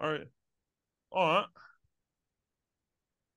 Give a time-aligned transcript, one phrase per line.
[0.00, 0.28] All right.
[1.10, 1.46] All right.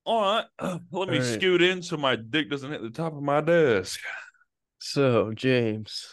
[0.05, 0.81] All right.
[0.91, 1.23] Let me right.
[1.23, 3.99] scoot in so my dick doesn't hit the top of my desk.
[4.79, 6.07] So, James,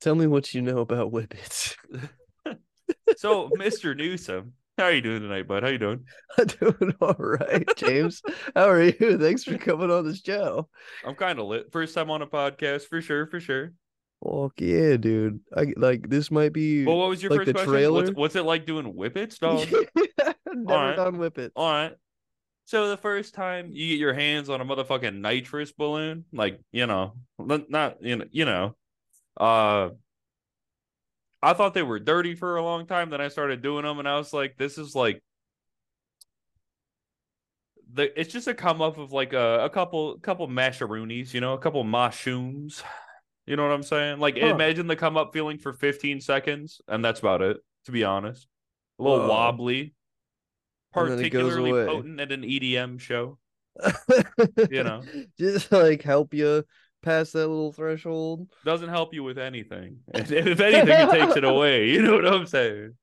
[0.00, 1.76] tell me what you know about whippets.
[3.16, 3.96] So, Mr.
[3.96, 5.62] Newsom, how are you doing tonight, bud?
[5.62, 6.04] How you doing?
[6.38, 8.20] I'm doing all right, James.
[8.54, 9.18] How are you?
[9.18, 10.68] Thanks for coming on the show.
[11.06, 11.72] I'm kind of lit.
[11.72, 13.72] First time on a podcast, for sure, for sure.
[14.24, 15.40] Fuck yeah, dude.
[15.54, 17.72] I like this might be Well, what was your like first the question?
[17.72, 18.02] trailer.
[18.04, 19.68] What's, what's it like doing whippets, dog?
[19.68, 20.96] Never Alright.
[20.96, 21.52] done whippets.
[21.56, 21.92] All right.
[22.66, 26.86] So the first time you get your hands on a motherfucking nitrous balloon, like you
[26.86, 28.74] know, not you know, you know,
[29.38, 29.90] uh,
[31.42, 33.10] I thought they were dirty for a long time.
[33.10, 35.22] Then I started doing them, and I was like, this is like,
[37.92, 41.52] the it's just a come up of like a, a couple couple masharoonies, you know,
[41.52, 42.82] a couple mushrooms.
[43.46, 44.20] You know what I'm saying?
[44.20, 44.46] Like Huh.
[44.46, 47.58] imagine the come up feeling for 15 seconds, and that's about it.
[47.86, 48.46] To be honest,
[48.98, 49.28] a little Whoa.
[49.28, 49.94] wobbly,
[50.94, 53.38] And then it goes particularly potent at an EDM show.
[54.70, 55.02] you know.
[55.38, 56.64] just like help you
[57.02, 58.48] pass that little threshold.
[58.64, 59.98] Doesn't help you with anything.
[60.14, 61.90] And if anything, it takes it away.
[61.90, 62.94] You know what I'm saying?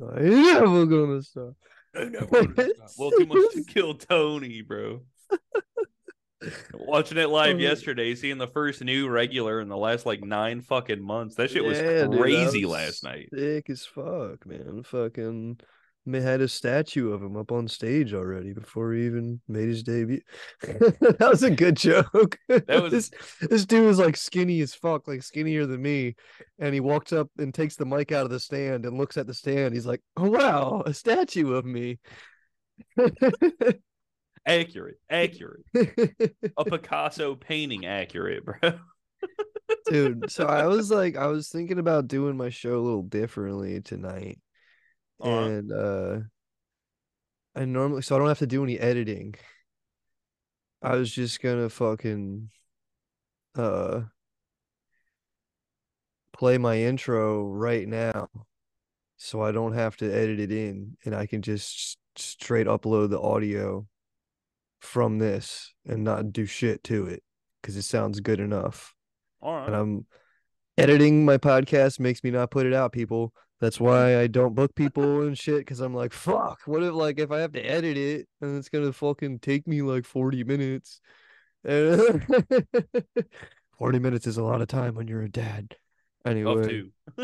[0.00, 1.54] I never gonna stop.
[2.98, 5.00] well, too much to kill Tony, bro.
[6.74, 11.02] Watching it live yesterday, seeing the first new regular in the last like nine fucking
[11.02, 11.36] months.
[11.36, 13.28] That shit was Yeah, dude, crazy was last night.
[13.34, 14.82] Sick as fuck, man.
[14.84, 15.58] Fucking
[16.08, 19.82] they had a statue of him up on stage already before he even made his
[19.82, 20.20] debut.
[20.62, 22.38] that was a good joke.
[22.48, 26.14] That was- this this dude was like skinny as fuck, like skinnier than me.
[26.58, 29.26] And he walks up and takes the mic out of the stand and looks at
[29.26, 29.74] the stand.
[29.74, 31.98] He's like, Oh wow, a statue of me.
[34.46, 35.64] Accurate, accurate.
[35.74, 38.78] A Picasso painting, accurate, bro.
[39.86, 43.80] dude so i was like i was thinking about doing my show a little differently
[43.80, 44.38] tonight
[45.20, 45.50] Alright.
[45.50, 46.18] and uh
[47.54, 49.34] i normally so i don't have to do any editing
[50.82, 52.50] i was just gonna fucking
[53.56, 54.02] uh
[56.32, 58.28] play my intro right now
[59.16, 63.20] so i don't have to edit it in and i can just straight upload the
[63.20, 63.86] audio
[64.80, 67.22] from this and not do shit to it
[67.60, 68.94] because it sounds good enough
[69.40, 69.66] All right.
[69.66, 70.06] and I'm
[70.78, 73.32] editing my podcast makes me not put it out, people.
[73.60, 77.18] That's why I don't book people and shit because I'm like, fuck, what if like
[77.18, 81.00] if I have to edit it and it's gonna fucking take me like 40 minutes.
[81.64, 82.20] 40
[83.98, 85.74] minutes is a lot of time when you're a dad.
[86.24, 86.90] Anyway.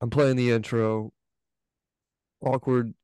[0.00, 1.12] I'm playing the intro.
[2.40, 2.94] Awkward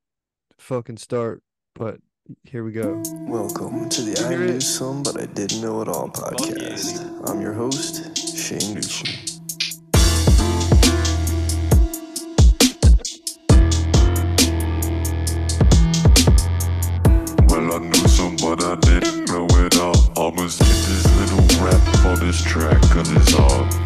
[0.59, 1.43] fucking start,
[1.75, 1.99] but
[2.45, 3.03] here we go.
[3.27, 4.59] Welcome to the I Knew?
[4.59, 7.29] Some But I Didn't Know It All podcast.
[7.29, 9.09] I'm your host, Shane Newsom.
[17.49, 19.95] Well, I knew some, but I didn't know it all.
[20.17, 23.84] Almost hit this little rap on this track, cause it's all.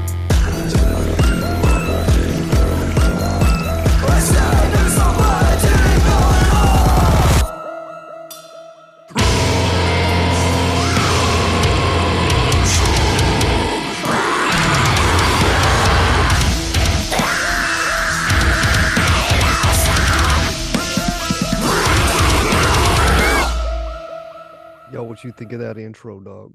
[25.18, 26.52] What you think of that intro, dog?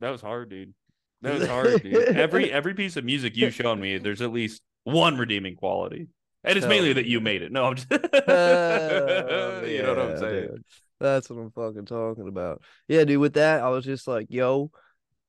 [0.00, 0.74] That was hard, dude.
[1.22, 1.94] That was hard, dude.
[2.16, 6.08] Every every piece of music you've shown me, there's at least one redeeming quality.
[6.44, 7.50] And it's Hell mainly that you made it.
[7.50, 10.48] No, I'm just Oh, you know what I'm saying.
[10.48, 10.64] dude.
[11.00, 12.62] That's what I'm fucking talking about.
[12.86, 13.18] Yeah, dude.
[13.18, 14.70] With that, I was just like, yo,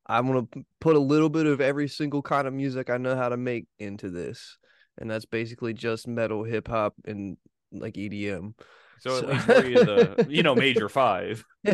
[0.06, 0.48] I'm gonna
[0.80, 3.66] put a little bit of every single kind of music I know how to make
[3.80, 4.58] into this,
[5.00, 7.38] and that's basically just metal, hip hop, and
[7.72, 8.54] like EDM.
[9.00, 11.44] So at So- least three of the you know major five.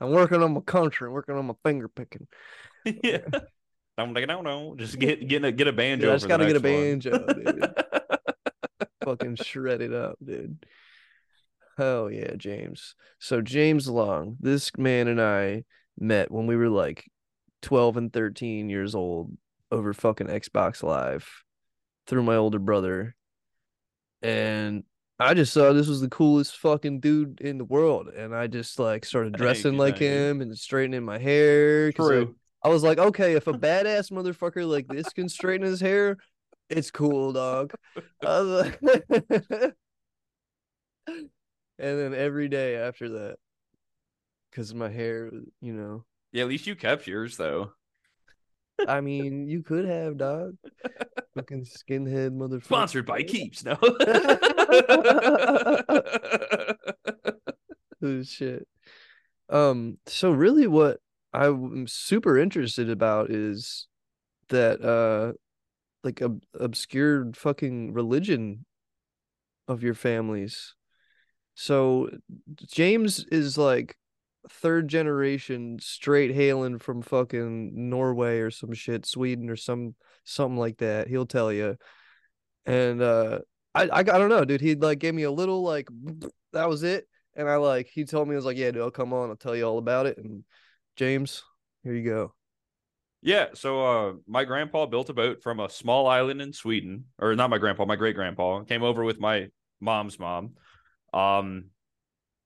[0.00, 2.28] I'm working on my country, working on my finger picking.
[2.84, 3.18] yeah.
[3.96, 6.02] I'm like, no, no, just get get a get a banjo.
[6.06, 6.62] Dude, I just gotta get a one.
[6.62, 7.74] banjo, dude.
[9.04, 10.64] fucking shred it up, dude.
[11.76, 12.94] Hell yeah, James.
[13.18, 15.64] So James Long, this man and I
[15.98, 17.04] met when we were like
[17.62, 19.36] 12 and 13 years old
[19.72, 21.28] over fucking Xbox Live
[22.06, 23.16] through my older brother.
[24.22, 24.84] And
[25.18, 28.08] I just saw this was the coolest fucking dude in the world.
[28.08, 30.08] And I just like started dressing you, like you.
[30.08, 31.92] him and straightening my hair.
[31.92, 32.36] True.
[32.62, 36.18] I was like, okay, if a badass motherfucker like this can straighten his hair,
[36.68, 37.72] it's cool, dog.
[38.22, 39.74] Like- and
[41.78, 43.36] then every day after that,
[44.50, 45.30] because my hair,
[45.60, 47.72] you know, Yeah, at least you kept yours though.
[48.86, 50.56] I mean, you could have, dog.
[51.34, 52.64] Fucking skinhead motherfucker.
[52.64, 53.64] Sponsored by Keeps.
[53.64, 53.78] No.
[58.00, 58.66] Oh, shit.
[59.48, 60.98] Um, so really what
[61.32, 63.86] I'm super interested about is
[64.50, 65.32] that uh
[66.04, 68.64] like ob- obscure fucking religion
[69.66, 70.74] of your families.
[71.54, 72.10] So
[72.66, 73.96] James is like
[74.50, 79.94] third generation straight hailing from fucking Norway or some shit, Sweden or some
[80.24, 81.08] something like that.
[81.08, 81.76] He'll tell you.
[82.66, 83.40] And uh
[83.74, 84.60] I I, I don't know, dude.
[84.60, 85.88] He like gave me a little like
[86.52, 87.06] that was it.
[87.34, 89.36] And I like he told me I was like, yeah, dude, I'll come on, I'll
[89.36, 90.18] tell you all about it.
[90.18, 90.44] And
[90.96, 91.42] James,
[91.84, 92.34] here you go.
[93.20, 97.34] Yeah, so uh my grandpa built a boat from a small island in Sweden, or
[97.34, 99.48] not my grandpa, my great grandpa came over with my
[99.80, 100.52] mom's mom.
[101.12, 101.70] Um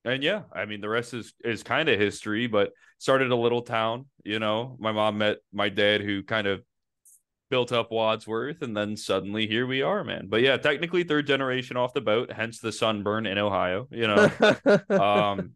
[0.04, 3.62] and yeah, I mean the rest is is kind of history, but started a little
[3.62, 4.76] town, you know.
[4.78, 6.62] My mom met my dad who kind of
[7.50, 10.26] built up Wadsworth and then suddenly here we are, man.
[10.28, 14.30] But yeah, technically third generation off the boat, hence the sunburn in Ohio, you know.
[14.90, 15.52] um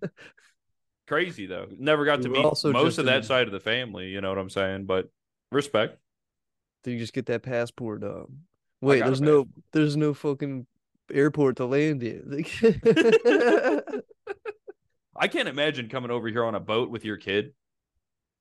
[1.06, 1.66] crazy though.
[1.78, 4.38] Never got to meet most of that in- side of the family, you know what
[4.38, 4.87] I'm saying?
[4.87, 5.08] But
[5.50, 5.99] respect.
[6.84, 8.04] Did you just get that passport?
[8.04, 8.42] Um,
[8.81, 10.66] wait, there's no, there's no fucking
[11.12, 12.44] airport to land in.
[15.18, 17.52] I can't imagine coming over here on a boat with your kid.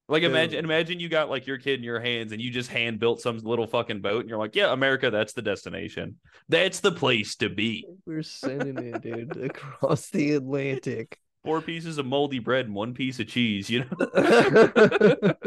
[0.07, 0.65] Like imagine Dude.
[0.65, 3.39] imagine you got like your kid in your hands and you just hand built some
[3.39, 6.17] little fucking boat and you're like, yeah, America, that's the destination.
[6.47, 7.87] That's the place to be.
[8.05, 11.17] We're sending it, dude, across the Atlantic.
[11.43, 15.33] Four pieces of moldy bread and one piece of cheese, you know?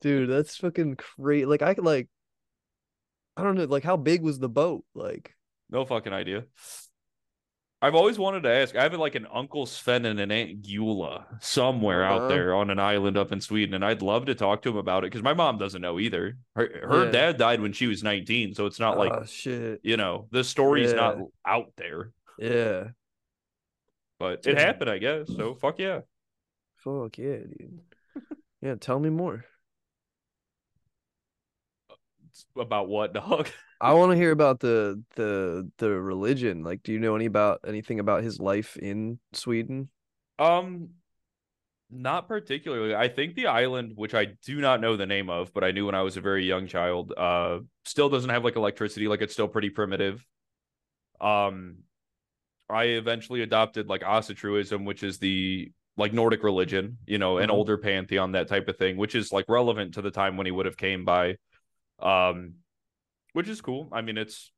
[0.00, 1.46] dude, that's fucking crazy.
[1.46, 2.08] Like I could like,
[3.36, 4.84] I don't know, like how big was the boat?
[4.94, 5.34] Like,
[5.68, 6.44] No fucking idea.
[7.82, 8.74] I've always wanted to ask.
[8.74, 12.24] I have like an uncle Sven and an aunt Gula somewhere Uh-huh.
[12.24, 14.76] out there on an island up in Sweden, and I'd love to talk to him
[14.76, 16.38] about it because my mom doesn't know either.
[16.54, 17.10] Her, her Yeah.
[17.10, 20.42] dad died when she was 19, so it's not like oh shit, you know the
[20.42, 22.88] story's not out there, yeah,
[24.18, 25.28] but it happened, I guess.
[25.36, 26.00] So fuck yeah.
[26.76, 27.80] fuck yeah, dude.
[28.62, 29.44] Yeah, tell me more.
[32.56, 33.48] About what dog?
[33.80, 36.62] I want to hear about the the the religion.
[36.62, 39.90] Like, do you know any about anything about his life in Sweden?
[40.38, 40.90] Um,
[41.90, 42.94] not particularly.
[42.94, 45.86] I think the island, which I do not know the name of, but I knew
[45.86, 49.08] when I was a very young child, uh, still doesn't have like electricity.
[49.08, 50.24] Like it's still pretty primitive.
[51.20, 51.78] Um,
[52.68, 57.52] I eventually adopted like Asatruism, which is the like Nordic religion, you know, an Mhm.
[57.52, 60.52] older pantheon, that type of thing, which is like relevant to the time when he
[60.52, 61.36] would have came by.
[62.00, 62.54] Um,
[63.32, 63.88] which is cool.
[63.92, 64.52] I mean, it's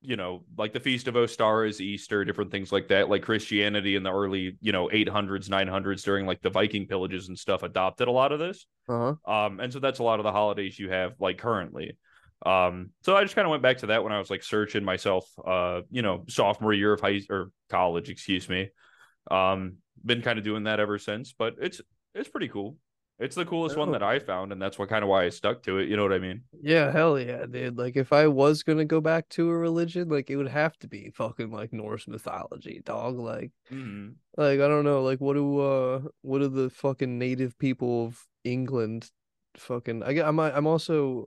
[0.00, 3.08] you know, like the Feast of Ostara, is Easter, different things like that.
[3.08, 7.38] Like Christianity in the early, you know, 800s, 900s during like the Viking pillages and
[7.38, 8.66] stuff adopted a lot of this.
[8.88, 9.32] Uh huh.
[9.32, 11.98] Um, and so that's a lot of the holidays you have like currently.
[12.46, 14.84] Um, so I just kind of went back to that when I was like searching
[14.84, 18.70] myself, uh, you know, sophomore year of high or college, excuse me.
[19.30, 21.80] Um, been kind of doing that ever since, but it's
[22.14, 22.76] it's pretty cool.
[23.20, 23.92] It's the coolest one Oh.
[23.92, 25.88] that I found, and that's what kind of why I stuck to it.
[25.88, 26.42] You know what I mean?
[26.60, 27.76] Yeah, hell yeah, dude.
[27.76, 30.88] Like, if I was gonna go back to a religion, like it would have to
[30.88, 33.18] be fucking like Norse mythology, dog.
[33.18, 37.58] Like, hmm like I don't know, like what do uh what do the fucking native
[37.58, 39.10] people of England
[39.56, 40.02] fucking?
[40.04, 41.26] I I'm I'm also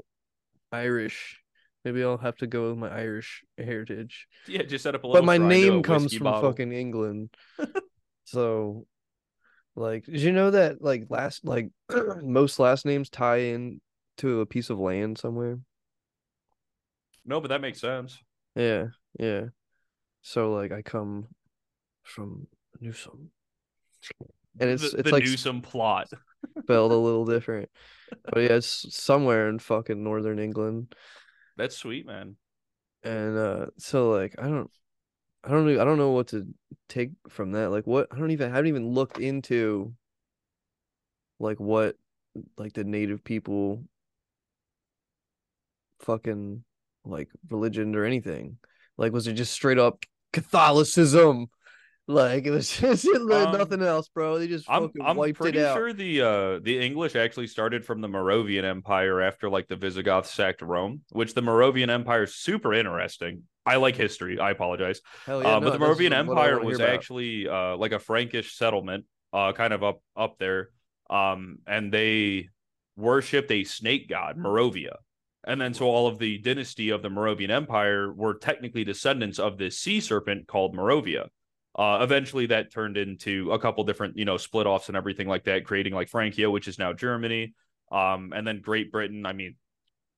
[0.72, 1.40] Irish.
[1.84, 4.28] Maybe I'll have to go with my Irish heritage.
[4.48, 5.22] Yeah, just set up a little.
[5.22, 6.52] but my shrine to a name comes from bottle.
[6.52, 7.30] fucking England.
[8.26, 8.86] so
[9.76, 11.70] like did you know that like last like
[12.22, 13.82] most last names tie in
[14.18, 15.60] to a piece of land somewhere?
[17.26, 18.20] No, but that makes sense.
[18.56, 18.88] Yeah,
[19.20, 19.46] yeah.
[20.22, 21.28] So like I come
[22.04, 22.48] from
[22.80, 23.32] Newsom.
[24.60, 26.10] And it's the, it's the like Newsom plot.
[26.64, 27.70] spelled a little different.
[28.26, 30.94] But yeah, it's somewhere in fucking northern England.
[31.56, 32.36] That's sweet, man.
[33.04, 34.70] And uh so like I don't
[35.44, 36.48] I don't know I don't know what to
[36.88, 37.72] take from that.
[37.72, 39.94] Like what I don't even I haven't even looked into
[41.40, 41.96] like what
[42.58, 43.84] like the native people
[46.00, 46.64] fucking
[47.06, 48.58] like religion or anything.
[48.98, 51.48] Like was it just straight up Catholicism?
[52.08, 54.40] Like it was just Um, nothing else, bro.
[54.40, 55.74] They just I'm I'm wiped pretty it out.
[55.76, 60.32] sure the uh the English actually started from the Moravian Empire after like the Visigoths
[60.32, 63.44] sacked Rome, which the Moravian Empire is super interesting.
[63.66, 64.40] I like history.
[64.40, 65.02] I apologize.
[65.26, 66.90] Hell yeah, uh, no, but the Moravian Empire was about.
[66.90, 70.70] actually uh, like a Frankish settlement, uh, kind of up up there,
[71.10, 72.50] um, and they
[72.96, 74.96] worshipped a snake god, Morovia,
[75.46, 79.58] and then so all of the dynasty of the Moravian Empire were technically descendants of
[79.58, 81.28] this sea serpent called Morovia.
[81.74, 85.46] Uh, eventually, that turned into a couple different, you know, split offs and everything like
[85.46, 87.54] that, creating like Francia, which is now Germany.
[87.92, 89.56] Um, and then Great Britain, I mean,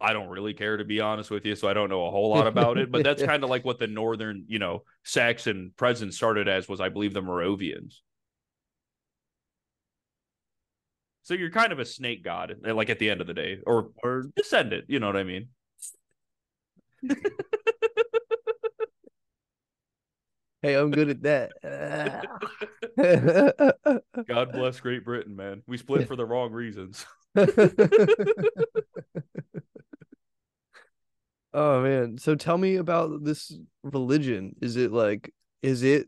[0.04, 2.30] I don't really care to be honest with you, so I don't know a whole
[2.36, 2.92] lot about it.
[2.92, 6.82] But that's kind of like what the northern, you know, Saxon presence started as was,
[6.82, 8.04] I believe, the Moravians.
[11.24, 13.60] So you're kind of a snake god, eh, like at the end of the day,
[13.66, 14.86] or Or descendant.
[14.90, 15.48] You know what I mean?
[20.62, 21.52] hey, I'm good at that.
[24.28, 25.64] God bless Great Britain, man.
[25.68, 27.06] We split for the wrong reasons.
[31.54, 32.18] Oh man.
[32.18, 33.52] So tell me about this
[33.84, 34.56] religion.
[34.62, 36.08] Is it like is it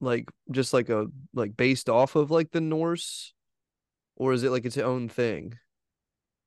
[0.00, 3.34] like just like a like based off of like the Norse
[4.16, 5.58] or is it like its own thing?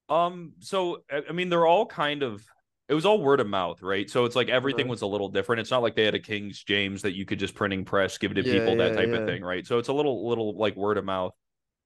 [0.10, 2.44] Um, so I mean, they're all kind of
[2.90, 4.10] it was all word of mouth, right?
[4.10, 4.90] So it's like everything Uh-huh.
[4.90, 5.62] was a little different.
[5.62, 8.32] It's not like they had a King's James that you could just printing press, give
[8.32, 9.14] it to Yeah, people, that type yeah.
[9.14, 9.66] of thing, right?
[9.66, 11.34] So it's a little little like word of mouth.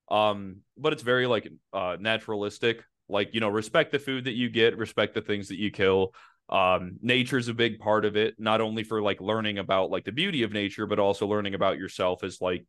[0.09, 2.83] Um, but it's very like uh naturalistic.
[3.09, 6.13] Like, you know, respect the food that you get, respect the things that you kill.
[6.49, 10.11] Um, nature's a big part of it, not only for like learning about like the
[10.11, 12.65] beauty of nature, but also learning about yourself as like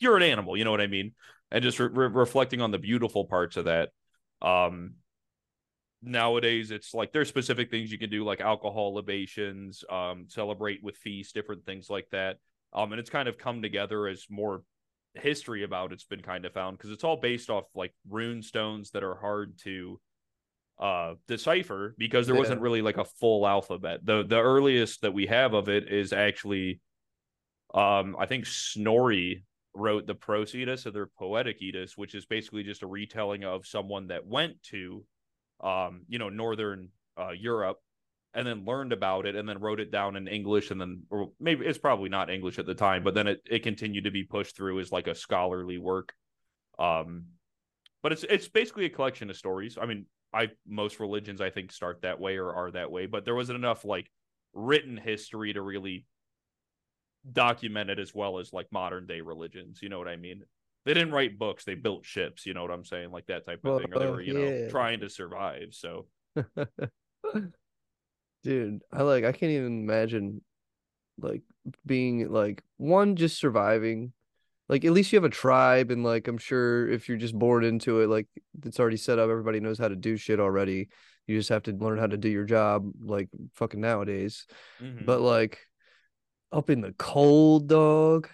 [0.00, 1.12] you're an animal, you know what I mean?
[1.50, 3.90] And just re- re- reflecting on the beautiful parts of that.
[4.42, 4.94] Um,
[6.04, 10.96] nowadays it's like there's specific things you can do like alcohol libations um celebrate with
[10.98, 12.36] feasts different things like that
[12.74, 14.62] um and it's kind of come together as more
[15.14, 18.90] history about it's been kind of found because it's all based off like rune stones
[18.90, 19.98] that are hard to
[20.78, 22.40] uh decipher because there Yeah.
[22.40, 26.12] wasn't really like a full alphabet the the earliest that we have of it is
[26.12, 26.80] actually
[27.74, 32.62] um i think snorri wrote the Prose Edda or their Poetic Edda, which is basically
[32.62, 35.04] just a retelling of someone that went to,
[35.60, 37.78] um, you know, northern uh, Europe,
[38.34, 41.32] and then learned about it, and then wrote it down in English, and then or
[41.40, 44.24] maybe it's probably not English at the time, but then it it continued to be
[44.24, 46.14] pushed through as like a scholarly work.
[46.78, 47.26] Um,
[48.02, 49.76] but it's it's basically a collection of stories.
[49.80, 53.24] I mean, I most religions I think start that way or are that way, but
[53.24, 54.10] there wasn't enough like
[54.52, 56.06] written history to really
[57.32, 59.80] document it as well as like modern day religions.
[59.82, 60.42] You know what I mean?
[60.84, 62.44] They didn't write books; they built ships.
[62.44, 63.10] You know what I'm saying?
[63.10, 63.92] Like that type of Well, thing.
[63.94, 65.68] Or they were, you know, trying to survive.
[65.72, 66.06] So
[68.42, 70.42] Dude, I like I can't even imagine
[71.18, 71.42] like
[71.86, 74.12] being like one just surviving.
[74.68, 77.64] Like at least you have a tribe and like I'm sure if you're just born
[77.64, 78.26] into it, like
[78.64, 80.88] it's already set up, everybody knows how to do shit already.
[81.26, 84.46] You just have to learn how to do your job like fucking nowadays.
[84.80, 85.04] mhm.
[85.04, 85.58] But like
[86.52, 88.28] up in the cold, dog.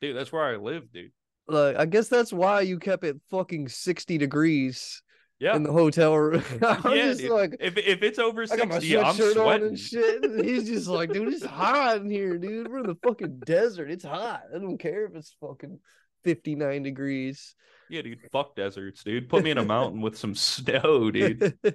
[0.00, 1.12] dude, that's where I live, dude.
[1.48, 5.02] Like I guess that's why you kept it fucking 60 degrees
[5.40, 6.44] Yeah, in the hotel room.
[6.62, 7.30] I'm Yeah, just dude.
[7.30, 9.66] like if if it's over I got my sixty, I'm sweatshirt on sweating.
[9.68, 10.24] and shit.
[10.24, 12.68] And he's just like, dude, it's hot in here, dude.
[12.68, 13.90] We're in the fucking desert.
[13.90, 14.42] It's hot.
[14.54, 15.80] I don't care if it's fucking
[16.24, 17.54] 59 degrees.
[17.88, 18.20] Yeah, dude.
[18.30, 19.28] Fuck deserts, dude.
[19.30, 21.58] Put me in a mountain with some snow, dude.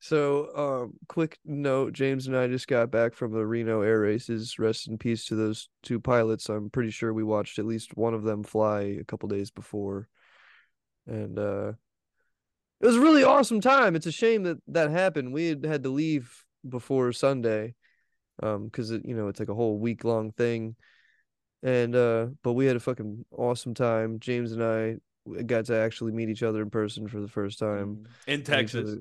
[0.00, 4.58] so, um, quick note: James and I just got back from the Reno air races.
[4.58, 6.48] Rest in peace to those two pilots.
[6.48, 10.08] I'm pretty sure we watched at least one of them fly a couple days before,
[11.08, 11.72] and uh,
[12.80, 13.96] it was a really awesome time.
[13.96, 15.32] It's a shame that that happened.
[15.32, 17.74] We had had to leave before Sunday,
[18.42, 20.76] um, because you know it's like a whole week long thing,
[21.62, 24.20] and uh, but we had a fucking awesome time.
[24.20, 24.96] James and I
[25.42, 28.04] got to actually meet each other in person for the first time.
[28.26, 28.96] in Texas,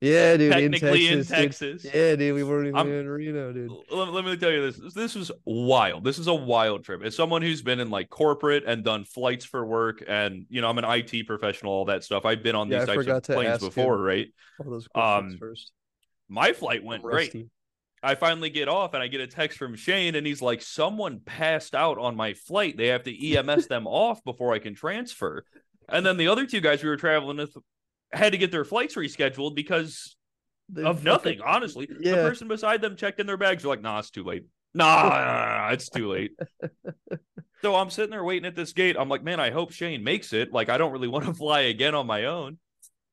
[0.00, 0.52] yeah, dude.
[0.52, 1.82] technically in in Texas.
[1.82, 1.94] dude.
[1.94, 2.34] Yeah, dude.
[2.34, 3.70] We weren't even I'm- in Reno, dude.
[3.90, 4.94] let, let me tell you this.
[4.94, 6.04] This was wild.
[6.04, 7.02] This is a wild trip.
[7.02, 10.68] As someone who's been in like corporate and done flights for work, and you know,
[10.68, 12.24] I'm an IT professional, all that stuff.
[12.24, 14.28] I've been on Yeah, these I types of planes before, right?
[14.64, 15.72] All those Um, first.
[16.28, 17.46] My flight went I'm great.
[18.02, 21.20] I finally get off and I get a text from Shane, and he's like, "Someone
[21.24, 22.76] passed out on my flight.
[22.76, 25.44] They have to EMS them off before I can transfer."
[25.88, 27.56] And then the other two guys we were traveling with
[28.12, 30.16] had to get their flights rescheduled because
[30.68, 31.38] They of nothing.
[31.38, 33.62] fucking- Honestly, the person beside them checked in their bags.
[33.62, 34.44] They're like, "Nah, it's too late.
[34.74, 36.32] Nah, nah, it's too late."
[37.62, 38.96] so I'm sitting there waiting at this gate.
[38.98, 40.52] I'm like, "Man, I hope Shane makes it.
[40.52, 42.58] Like, I don't really want to fly again on my own."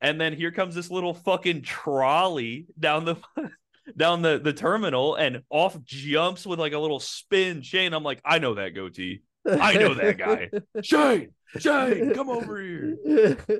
[0.01, 3.15] And then here comes this little fucking trolley down the
[3.97, 7.61] down the the terminal, and off jumps with like a little spin.
[7.61, 9.21] Shane, I'm like, I know that goatee.
[9.49, 10.49] I know that guy.
[10.81, 11.29] Shane,
[11.59, 12.97] Shane, come over here.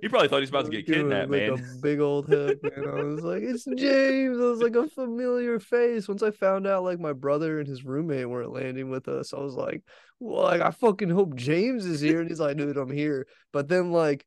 [0.02, 1.52] He probably thought he was about to get kidnapped, like man.
[1.54, 2.88] A big old head, man.
[2.88, 4.38] I was like, it's James.
[4.38, 6.08] I was like a familiar face.
[6.08, 9.40] Once I found out like my brother and his roommate weren't landing with us, I
[9.40, 9.84] was like,
[10.20, 12.20] well, like I fucking hope James is here.
[12.20, 13.28] And he's like, dude, I'm here.
[13.52, 14.26] But then like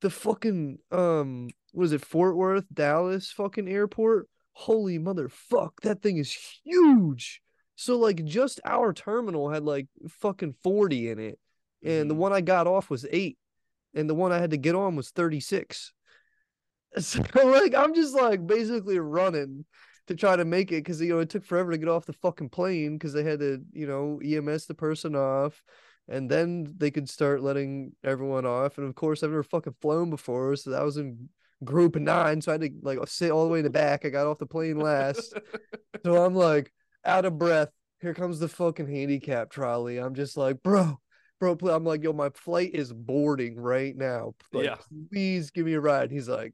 [0.00, 4.28] the fucking um, was it, Fort Worth, Dallas fucking airport?
[4.52, 7.40] Holy motherfuck, that thing is huge.
[7.76, 11.38] So like just our terminal had like fucking 40 in it.
[11.84, 12.18] And the Mhm.
[12.18, 13.38] one I got off was eight.
[13.92, 15.92] and the one I had to get on was 36.
[16.98, 19.64] So like I'm just like basically running
[20.08, 22.12] to try to make it because you know it took forever to get off the
[22.12, 25.62] fucking plane because they had to you know EMS the person off,
[26.08, 28.78] and then they could start letting everyone off.
[28.78, 31.28] And of course, I've never fucking flown before, so I was in
[31.62, 34.04] group nine, so I had to like sit all the way in the back.
[34.04, 35.32] I got off the plane last,
[36.04, 36.72] so I'm like
[37.04, 37.70] out of breath.
[38.00, 39.98] Here comes the fucking handicap trolley.
[39.98, 40.98] I'm just like, bro,
[41.40, 44.34] bro, pl- I'm like, yo, my flight is boarding right now.
[44.52, 44.76] Like, Yeah.
[45.10, 46.10] please give me a ride.
[46.12, 46.52] He's like,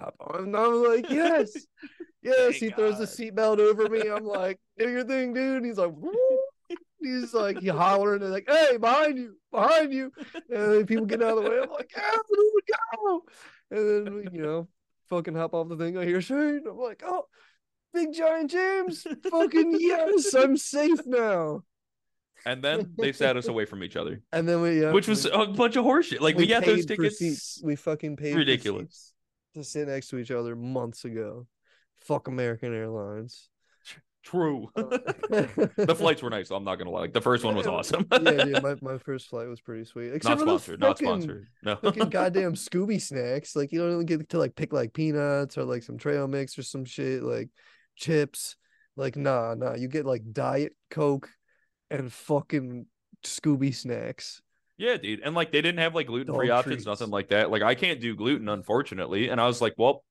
[0.00, 0.44] hop on.
[0.44, 1.52] And I'm like, yes,
[2.22, 2.36] yes.
[2.36, 4.02] Thank he throws the seatbelt over me.
[4.08, 5.56] I'm like, do your thing, dude.
[5.58, 6.12] And He's like, "Woo."
[7.00, 10.10] he's like, he hollering and like, hey, behind you, behind you.
[10.34, 11.60] And then people get out of the way.
[11.62, 12.16] I'm like, yeah,
[12.96, 13.22] go.
[13.70, 14.68] And then you know,
[15.08, 15.96] fucking hop off the thing.
[15.96, 16.62] I hear Shane.
[16.68, 17.26] I'm like, oh,
[17.94, 19.06] big giant James.
[19.30, 21.62] Fucking yes, I'm safe now.
[22.46, 25.24] And then they sat us away from each other, And then we, yeah, which was
[25.24, 26.20] we- a bunch of horseshit.
[26.20, 27.60] Like we, got those tickets.
[27.62, 28.86] We fucking paid for ridiculous.
[28.88, 29.12] seats
[29.54, 31.46] to sit next to each other months ago.
[31.96, 33.48] Fuck American Airlines.
[34.22, 34.70] True.
[34.74, 35.84] the oh.
[35.84, 36.48] the flights were nice.
[36.48, 37.00] So I'm not gonna lie.
[37.00, 38.06] Like, the first one was awesome.
[38.10, 40.12] yeah, my, my first flight was pretty sweet.
[40.12, 40.80] Except not sponsored.
[40.80, 41.46] Not fucking- sponsored.
[41.62, 41.76] No.
[41.76, 43.54] Fucking goddamn Scooby snacks.
[43.56, 46.62] Like you don't get to like pick like peanuts or like some trail mix or
[46.62, 47.50] some shit like
[47.96, 48.56] chips.
[48.96, 49.74] Like nah, nah.
[49.74, 51.28] You get like diet coke
[51.90, 52.86] and fucking
[53.24, 54.42] Scooby snacks.
[54.78, 55.20] Yeah, dude.
[55.20, 56.86] And like they didn't have like gluten free options, treats.
[56.86, 57.50] nothing like that.
[57.50, 59.28] Like I can't do gluten, unfortunately.
[59.28, 60.04] And I was like, well,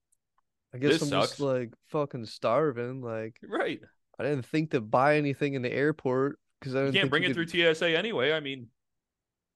[0.73, 1.29] I guess I'm sucks.
[1.29, 3.01] just like fucking starving.
[3.01, 3.79] Like right.
[4.19, 7.35] I didn't think to buy anything in the airport because I You can't bring it
[7.35, 8.31] could- through TSA anyway.
[8.31, 8.67] I mean,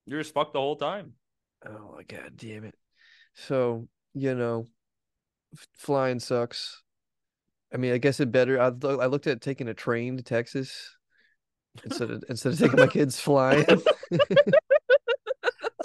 [0.05, 1.13] you're just fucked the whole time.
[1.67, 2.75] Oh my god, damn it!
[3.33, 4.65] So you know,
[5.77, 6.83] flying sucks.
[7.73, 8.59] I mean, I guess it better.
[8.61, 10.95] I I looked at taking a train to Texas
[11.83, 13.65] instead of instead of taking my kids flying.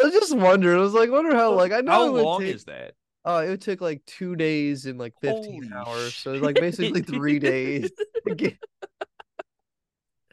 [0.01, 0.79] I was just wondering.
[0.79, 2.95] I was like, wonder how like I know How long take, is that?
[3.25, 6.15] Oh, it take like two days and like fifteen Holy hours.
[6.15, 7.91] So like basically three days.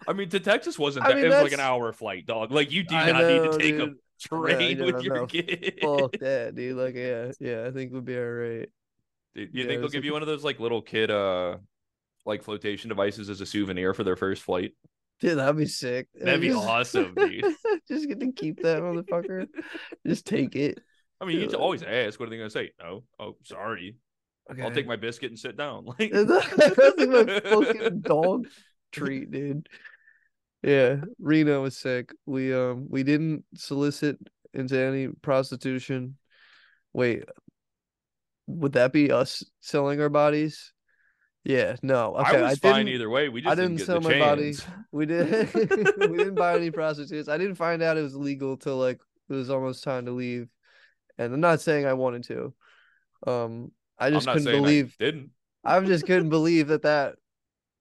[0.07, 1.15] I mean, to Texas wasn't I that.
[1.15, 2.51] mean, it was like an hour flight, dog.
[2.51, 3.89] Like you do I not need to take dude.
[3.89, 5.25] a train no, with your no.
[5.27, 5.79] kid.
[5.81, 6.75] Fuck that, dude.
[6.75, 7.67] Like, yeah, yeah.
[7.67, 8.67] I think we'll be all right.
[9.35, 11.57] Dude, you it think they'll give like- you one of those like little kid uh
[12.25, 14.73] like flotation devices as a souvenir for their first flight?
[15.21, 16.07] Dude, that'd be sick.
[16.15, 17.45] That'd be Just- awesome, dude.
[17.87, 19.47] Just get to keep that motherfucker.
[20.07, 20.79] Just take it.
[21.21, 22.71] I mean, you always ask, what are they gonna say?
[22.81, 23.03] No.
[23.19, 23.95] Oh, sorry.
[24.51, 24.63] Okay.
[24.63, 25.85] I'll take my biscuit and sit down.
[25.85, 28.47] Like That's like my fucking dog
[28.91, 29.69] treat, dude.
[30.63, 32.11] Yeah, Reno was sick.
[32.25, 34.17] We um we didn't solicit
[34.53, 36.17] into any prostitution.
[36.93, 37.23] Wait,
[38.47, 40.73] would that be us selling our bodies?
[41.43, 42.15] Yeah, no.
[42.17, 43.29] Okay, I was didn't, fine either way.
[43.29, 44.55] We just I didn't, didn't sell my body.
[44.91, 45.51] We did.
[45.55, 47.27] we didn't buy any prostitutes.
[47.27, 48.99] I didn't find out it was legal till like
[49.29, 50.49] it was almost time to leave.
[51.17, 52.53] And I'm not saying I wanted to.
[53.25, 54.95] Um, I just couldn't believe.
[54.99, 55.31] I didn't.
[55.63, 57.15] I just couldn't believe that that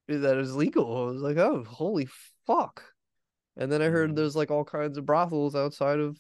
[0.08, 1.08] that is legal.
[1.08, 2.08] I was like, oh, holy
[2.46, 2.82] fuck!
[3.56, 4.16] And then I heard Mhm.
[4.16, 6.18] there's like all kinds of brothels outside of,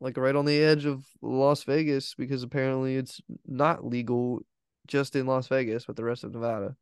[0.00, 4.42] like right on the edge of Las Vegas because apparently it's not legal
[4.88, 6.74] just in Las Vegas, but the rest of Nevada.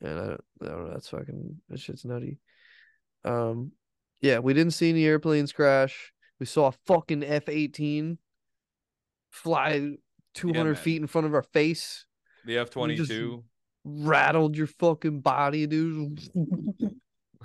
[0.00, 0.92] And I don't, I don't know.
[0.92, 2.38] That's fucking that shit's nutty.
[3.24, 3.72] Um,
[4.22, 6.12] yeah, we didn't see any airplanes crash.
[6.38, 8.16] We saw a fucking F eighteen
[9.30, 9.96] fly
[10.34, 10.82] two hundred man.
[10.82, 12.06] feet in front of our face
[12.46, 13.44] The F twenty two.
[13.84, 16.20] rattled your fucking body, dude.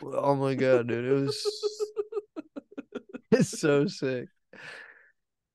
[0.01, 1.05] oh my god, dude.
[1.05, 1.45] It was
[3.31, 4.29] it's so sick.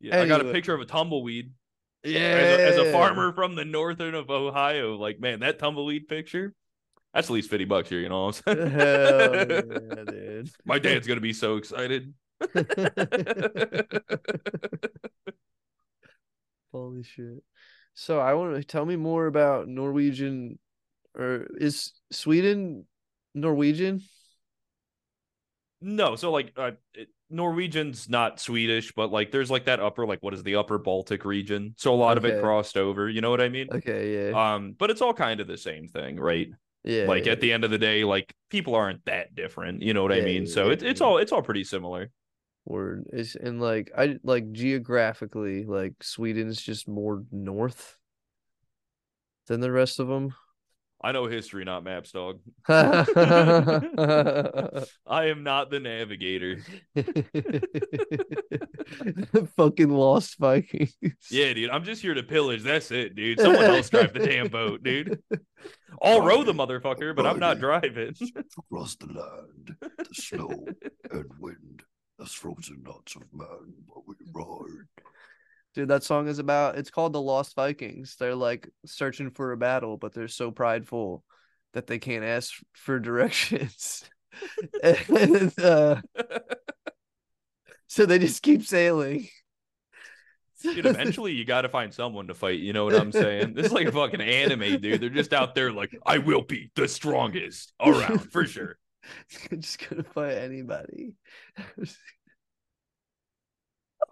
[0.00, 1.52] Yeah, I got a picture of a tumbleweed.
[2.04, 2.18] Yeah.
[2.20, 6.54] As a, as a farmer from the northern of Ohio, like man, that tumbleweed picture.
[7.12, 8.00] That's at least fifty bucks here.
[8.00, 8.70] You know what I'm saying?
[8.70, 10.50] Hell yeah, dude.
[10.64, 12.14] My dad's gonna be so excited.
[16.72, 17.42] Holy shit.
[17.94, 20.58] So I want to tell me more about Norwegian
[21.16, 22.86] or is Sweden
[23.34, 24.02] Norwegian?
[25.80, 30.22] No, so like uh, it- Norwegian's not Swedish, but like there's like that upper like
[30.22, 31.74] what is the upper Baltic region?
[31.76, 33.08] So a lot of it crossed over.
[33.08, 33.68] You know what I mean?
[33.72, 34.54] Okay, yeah.
[34.54, 36.48] Um, but it's all kind of the same thing, right?
[36.84, 37.04] yeah.
[37.04, 37.32] like yeah.
[37.32, 39.82] at the end of the day, like people aren't that different.
[39.82, 40.44] You know what I mean?
[40.44, 41.06] yeah, So yeah, it's it's yeah.
[41.06, 42.10] all it's all pretty similar.
[42.64, 47.96] Word is and like I like geographically like Sweden's just more north
[49.46, 50.34] than the rest of them.
[51.02, 52.40] I know history, not maps, dog.
[52.68, 53.06] I
[55.08, 56.58] am not the navigator.
[59.56, 60.94] Fucking lost Vikings.
[61.30, 61.70] Yeah, dude.
[61.70, 62.62] I'm just here to pillage.
[62.62, 63.40] That's it, dude.
[63.40, 65.22] Someone else drive the damn boat, dude.
[66.02, 68.14] I'll row the motherfucker, but I'm not driving.
[68.58, 70.66] Across the land, the snow
[71.10, 71.82] and wind,
[72.20, 74.86] as frozen knots of man, but we ride.
[75.74, 78.16] Dude, that song is about it's called The Lost Vikings.
[78.18, 81.24] They're like searching for a battle, but they're so prideful
[81.72, 84.08] that they can't ask for directions.
[84.82, 86.00] and, uh,
[87.86, 89.28] so they just keep sailing.
[90.62, 92.60] Dude, eventually you got to find someone to fight.
[92.60, 93.54] You know what I'm saying?
[93.54, 95.00] This is like a fucking anime, dude.
[95.00, 98.76] They're just out there like, I will be the strongest around for sure.
[99.58, 101.14] just gonna fight anybody.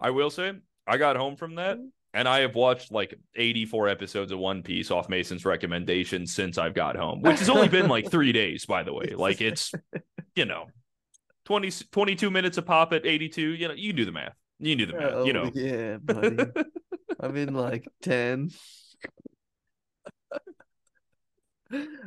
[0.00, 0.52] I will say,
[0.88, 1.88] I got home from that mm-hmm.
[2.14, 6.74] and I have watched like 84 episodes of One Piece off Mason's recommendation since I've
[6.74, 9.14] got home, which has only been like three days, by the way.
[9.14, 9.72] Like it's,
[10.34, 10.66] you know,
[11.44, 13.40] 20, 22 minutes a pop at 82.
[13.40, 14.34] You know, you do the math.
[14.58, 15.50] You do the math, Oh, you know.
[15.54, 16.38] yeah, buddy.
[17.20, 18.50] I'm in like 10.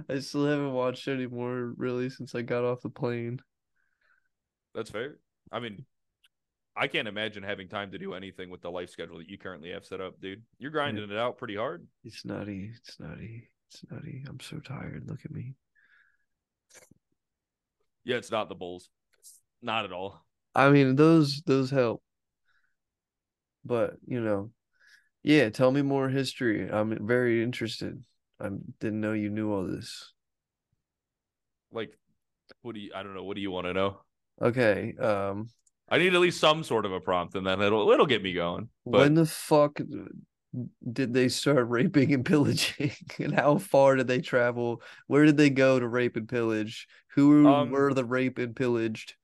[0.10, 3.40] I still haven't watched any more really since I got off the plane.
[4.74, 5.18] That's fair.
[5.52, 5.86] I mean,
[6.76, 9.72] I can't imagine having time to do anything with the life schedule that you currently
[9.72, 10.42] have set up, dude.
[10.58, 11.86] You're grinding it out pretty hard.
[12.04, 12.72] It's nutty.
[12.76, 13.50] It's nutty.
[13.70, 14.24] It's nutty.
[14.28, 15.04] I'm so tired.
[15.06, 15.56] Look at me.
[18.04, 18.90] Yeah, it's not the Bulls.
[19.62, 20.26] Not at all.
[20.56, 22.02] I mean, those those help.
[23.64, 24.52] But, you know,
[25.24, 26.68] yeah, tell me more history.
[26.70, 28.04] I'm very interested.
[28.40, 30.14] I didn't know you knew all this.
[31.72, 31.96] Like,
[32.64, 32.92] what do you?
[32.96, 33.24] I don't know.
[33.24, 34.02] What do you want to know?
[34.42, 34.96] Okay.
[34.98, 35.50] Um,
[35.92, 38.34] I need at least some sort of a prompt, and then it'll it'll get me
[38.34, 38.70] going.
[38.92, 39.80] But when the fuck
[40.92, 42.92] did they start raping and pillaging?
[43.20, 44.82] And how far did they travel?
[45.08, 46.88] Where did they go to rape and pillage?
[47.16, 49.16] Who Um, were the rape and pillaged?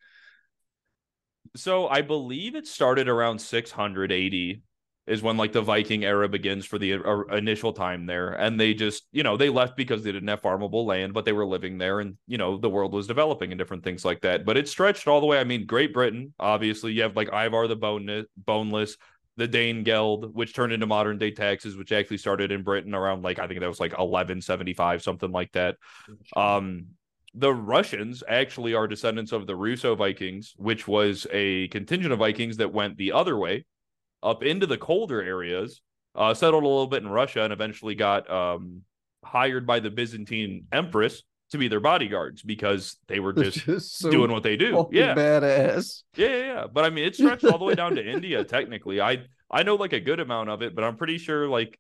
[1.56, 4.62] so I believe it started around 600 AD
[5.08, 8.74] is when like the Viking era begins for the uh, initial time there, and they
[8.74, 11.78] just you know they left because they didn't have farmable land, but they were living
[11.78, 14.46] there, and you know the world was developing and different things like that.
[14.46, 15.40] But it stretched all the way.
[15.40, 18.98] I mean, Great Britain, obviously, you have like Ivar the Boneless, boneless
[19.38, 23.24] the Dane Geld, which turned into modern day taxes, which actually started in Britain around
[23.24, 25.78] like I think that was like 1175, something like that.
[26.36, 26.88] Um,
[27.34, 32.58] the Russians actually are descendants of the Russo Vikings, which was a contingent of Vikings
[32.58, 33.64] that went the other way
[34.24, 35.82] up into the colder areas,
[36.16, 38.82] uh, settled a little bit in Russia, and eventually got um,
[39.24, 44.12] hired by the Byzantine Empress to be their bodyguards because they were They're just so
[44.12, 44.88] doing what they do.
[44.92, 45.16] Yeah.
[45.16, 46.04] badass.
[46.16, 46.68] Yeah, yeah, yeah.
[46.72, 48.44] But I mean, it stretched all the way down to India.
[48.44, 51.80] Technically, I I know like a good amount of it, but I'm pretty sure like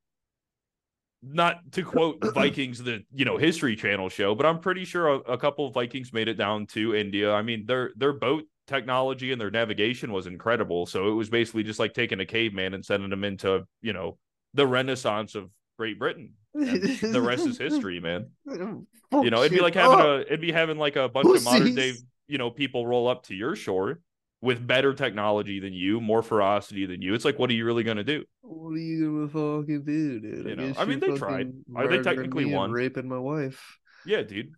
[1.23, 5.17] not to quote Vikings, the you know History Channel show, but I'm pretty sure a,
[5.19, 7.34] a couple of Vikings made it down to India.
[7.34, 10.86] I mean, their their boat technology and their navigation was incredible.
[10.86, 14.18] So it was basically just like taking a caveman and sending them into you know
[14.54, 16.34] the Renaissance of Great Britain.
[16.54, 18.32] The rest is history, man.
[19.10, 21.74] You know, it'd be like having a it'd be having like a bunch of modern
[21.76, 21.94] day
[22.28, 24.02] you know people roll up to your shore
[24.42, 27.14] with better technology than you, more ferocity than you.
[27.14, 28.24] It's like, what are you really gonna do?
[28.42, 30.46] What are you gonna fucking do, dude?
[30.46, 31.54] You know, I mean, they tried.
[31.76, 33.80] Uh, they technically and raping my wife.
[34.06, 34.54] Yeah, dude.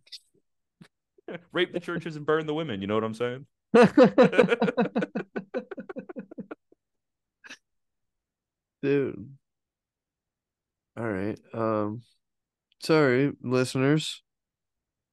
[1.52, 2.82] Rape the churches and burn the women.
[2.82, 3.46] You know what I'm saying?
[8.82, 9.30] dude.
[10.98, 11.40] All right.
[11.54, 12.02] Um,
[12.82, 14.24] sorry, listeners.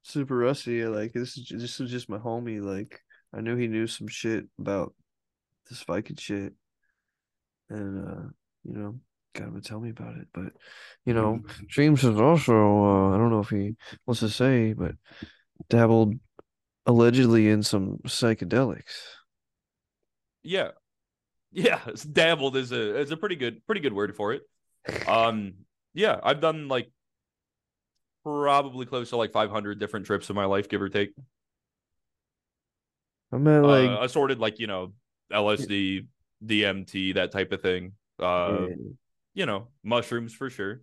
[0.02, 0.84] Super rusty.
[0.84, 2.62] Like this is this was just my homie.
[2.62, 3.00] Like
[3.34, 4.94] I knew he knew some shit about
[5.68, 6.54] this Viking shit,
[7.68, 8.28] and uh,
[8.64, 9.00] you know,
[9.34, 10.28] got him to tell me about it.
[10.32, 10.52] But
[11.04, 14.94] you know, James is also uh, I don't know if he wants to say, but
[15.68, 16.14] dabbled
[16.86, 18.94] allegedly in some psychedelics.
[20.42, 20.70] Yeah.
[21.52, 21.80] Yeah.
[22.12, 24.42] Dabbled is a is a pretty good pretty good word for it.
[25.08, 25.54] Um
[25.94, 26.90] yeah, I've done like
[28.24, 31.14] probably close to like 500 different trips in my life, give or take.
[33.32, 34.92] I meant like uh, assorted like you know
[35.32, 36.06] LSD,
[36.44, 37.92] DMT, that type of thing.
[38.20, 38.74] Uh, yeah,
[39.34, 40.82] you know, mushrooms for sure.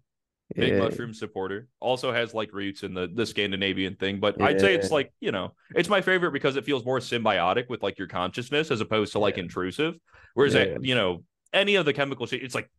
[0.55, 0.79] Big yeah.
[0.79, 1.67] mushroom supporter.
[1.79, 5.31] Also has like roots in the the Scandinavian thing, but I'd say it's like you
[5.31, 9.13] know, it's my favorite because it feels more symbiotic with like your consciousness as opposed
[9.13, 9.95] to like intrusive.
[10.35, 10.77] Whereas Yeah.
[10.81, 12.69] you know, any of the chemical shit, it's like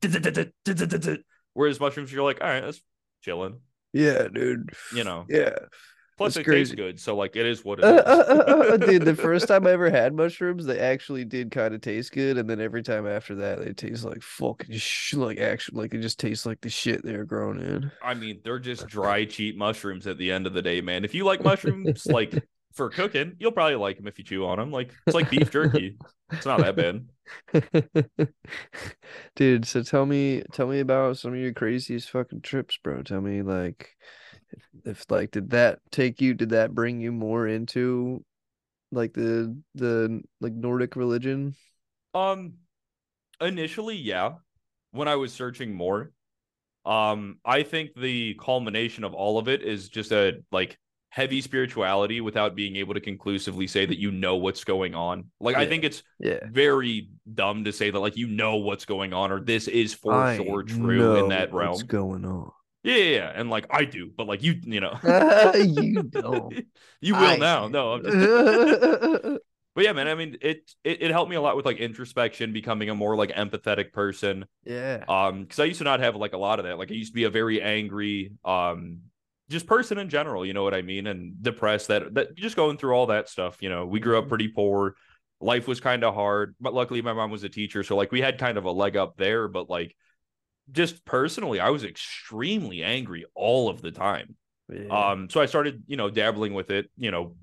[1.55, 2.81] whereas mushrooms, you're like, all right, that's
[3.23, 3.61] chilling.
[3.93, 4.71] Yeah, dude.
[4.95, 5.57] You know, Yeah.
[6.17, 8.03] Plus it tastes good, so like it is what it Uh, is.
[8.07, 11.75] uh, uh, uh, dude, the first time I ever had mushrooms, they actually did kind
[11.75, 15.39] of taste good, and then every time after that, they taste like fucking sh- like
[15.39, 17.93] actually like it just tastes like the shit they're grown in.
[18.01, 21.05] I mean, they're just dry, cheap mushrooms at the end of the day, man.
[21.05, 22.43] If you like mushrooms, like
[22.75, 24.71] for cooking, you'll probably like them if you chew on them.
[24.71, 25.99] Like it's like beef jerky.
[26.33, 27.07] It's not that bad.
[29.37, 33.03] Dude, so tell me tell me about some of your craziest fucking trips, bro.
[33.03, 33.91] Tell me like
[34.57, 38.25] if, if like did that take you did that bring you more into
[38.93, 41.57] like the the like Nordic religion?
[42.15, 42.55] Um,
[43.41, 44.35] initially, yeah.
[44.93, 46.13] when I was searching more,
[46.85, 50.79] um, I think the culmination of all of it is just a like
[51.11, 55.31] heavy spirituality without being able to conclusively say that you know what's going on.
[55.41, 56.41] Like I think it's Yeah.
[56.51, 60.13] very dumb to say that like you know what's going on or this is for
[60.15, 61.71] I sure true in that realm.
[61.73, 62.51] What's going on?
[62.85, 64.99] Yeah, yeah, yeah, and like I do, but like you, you know,
[65.55, 66.55] you don't.
[67.01, 67.67] you will I now.
[67.67, 67.73] do.
[67.73, 68.19] No, I'm just.
[69.75, 70.07] But yeah, man.
[70.07, 73.17] I mean, it, it it helped me a lot with like introspection, becoming a more
[73.17, 74.45] like empathetic person.
[74.65, 75.05] yeah.
[75.09, 76.79] Um, because I used to not have like a lot of that.
[76.79, 79.01] Like I used to be a very angry, um,
[79.51, 80.47] just person in general.
[80.47, 81.07] You know what I mean?
[81.09, 81.89] And depressed.
[81.89, 83.59] That that just going through all that stuff.
[83.63, 84.29] You know, we grew up Mhm.
[84.29, 84.95] pretty poor.
[85.41, 88.21] Life was kind of hard, but luckily my mom was a teacher, so like we
[88.21, 89.49] had kind of a leg up there.
[89.49, 89.97] But like,
[90.73, 94.37] just personally, I was extremely angry all of the time.
[94.73, 94.87] yeah.
[95.11, 97.37] Um, so I started, you know, dabbling with it, you know,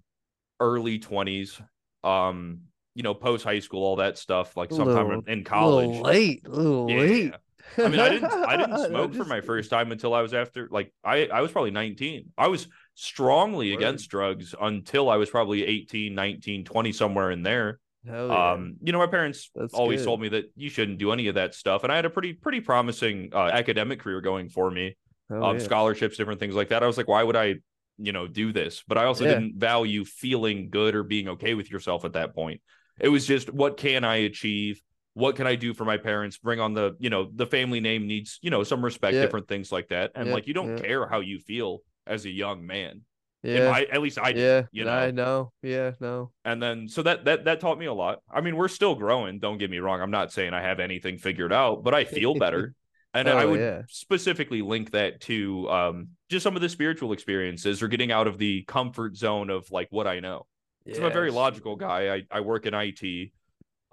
[0.60, 1.60] early twenties,
[2.04, 2.62] um,
[2.96, 5.88] you know, post high school, all that stuff, like sometime Little- in college.
[5.88, 6.48] little late.
[6.48, 6.98] Little Yeah.
[7.00, 7.34] late.
[7.78, 10.68] I mean, I didn't, I didn't smoke for my first time until I was after,
[10.72, 12.34] like, I, I was probably 19.
[12.38, 13.78] I was strongly Word.
[13.78, 17.80] against drugs until I was probably 18, 19, 20, somewhere in there.
[18.04, 18.52] Yeah.
[18.54, 20.06] Um, you know, my parents That's always good.
[20.06, 21.84] told me that you shouldn't do any of that stuff.
[21.84, 24.98] And I had a pretty, pretty promising uh, academic career going for me
[25.30, 25.64] um, yeah.
[25.64, 26.84] scholarships, different things like that.
[26.84, 27.56] I was like, why would I,
[27.98, 28.84] you know, do this?
[28.88, 29.36] But I also Yeah.
[29.36, 32.62] didn't value feeling good or being okay with yourself at that point.
[33.00, 34.82] It was just, what can I achieve?
[35.14, 36.38] What can I do for my parents?
[36.38, 39.72] Bring on the, you know, the family name needs, you know, some respect, different things
[39.72, 40.12] like that.
[40.16, 43.02] And like, you don't care how you feel as a young man.
[43.44, 43.72] Yeah.
[43.72, 44.68] my- at least I did, yeah.
[44.72, 44.92] you know.
[44.92, 45.52] I know.
[45.64, 45.92] Yeah.
[46.00, 46.32] No.
[46.46, 48.20] And then so that that that taught me a lot.
[48.32, 49.40] I mean, we're still growing.
[49.40, 50.00] Don't get me wrong.
[50.02, 52.74] I'm not saying I have anything figured out, but I feel better.
[53.14, 53.82] And I Oh, would yeah.
[53.90, 58.38] specifically link that to um, just some of the spiritual experiences or getting out of
[58.38, 60.46] the comfort zone of like what I know.
[60.88, 62.16] 'Cause I'm a very logical guy.
[62.16, 63.32] I, I work in IT.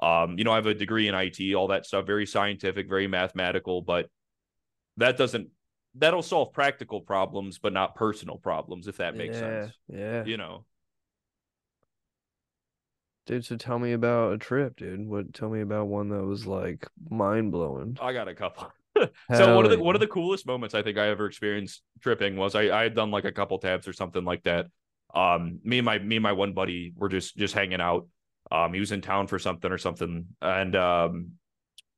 [0.00, 3.08] Um, you know, I have a degree in IT, all that stuff, very scientific, very
[3.08, 4.08] mathematical, but
[4.98, 5.48] that doesn't
[5.98, 9.40] that'll solve practical problems, but not personal problems, if that makes yeah.
[9.40, 9.72] sense.
[9.88, 10.24] Yeah.
[10.24, 10.64] You know.
[13.26, 15.06] Dude, so tell me about a trip, dude.
[15.06, 17.98] What tell me about one that was like mind blowing.
[18.00, 18.72] I got a couple.
[19.34, 22.36] so one of the one of the coolest moments I think I ever experienced tripping
[22.36, 24.66] was I I had done like a couple tabs or something like that.
[25.14, 28.06] Um, me and my me and my one buddy were just just hanging out.
[28.50, 31.32] Um, he was in town for something or something, and um,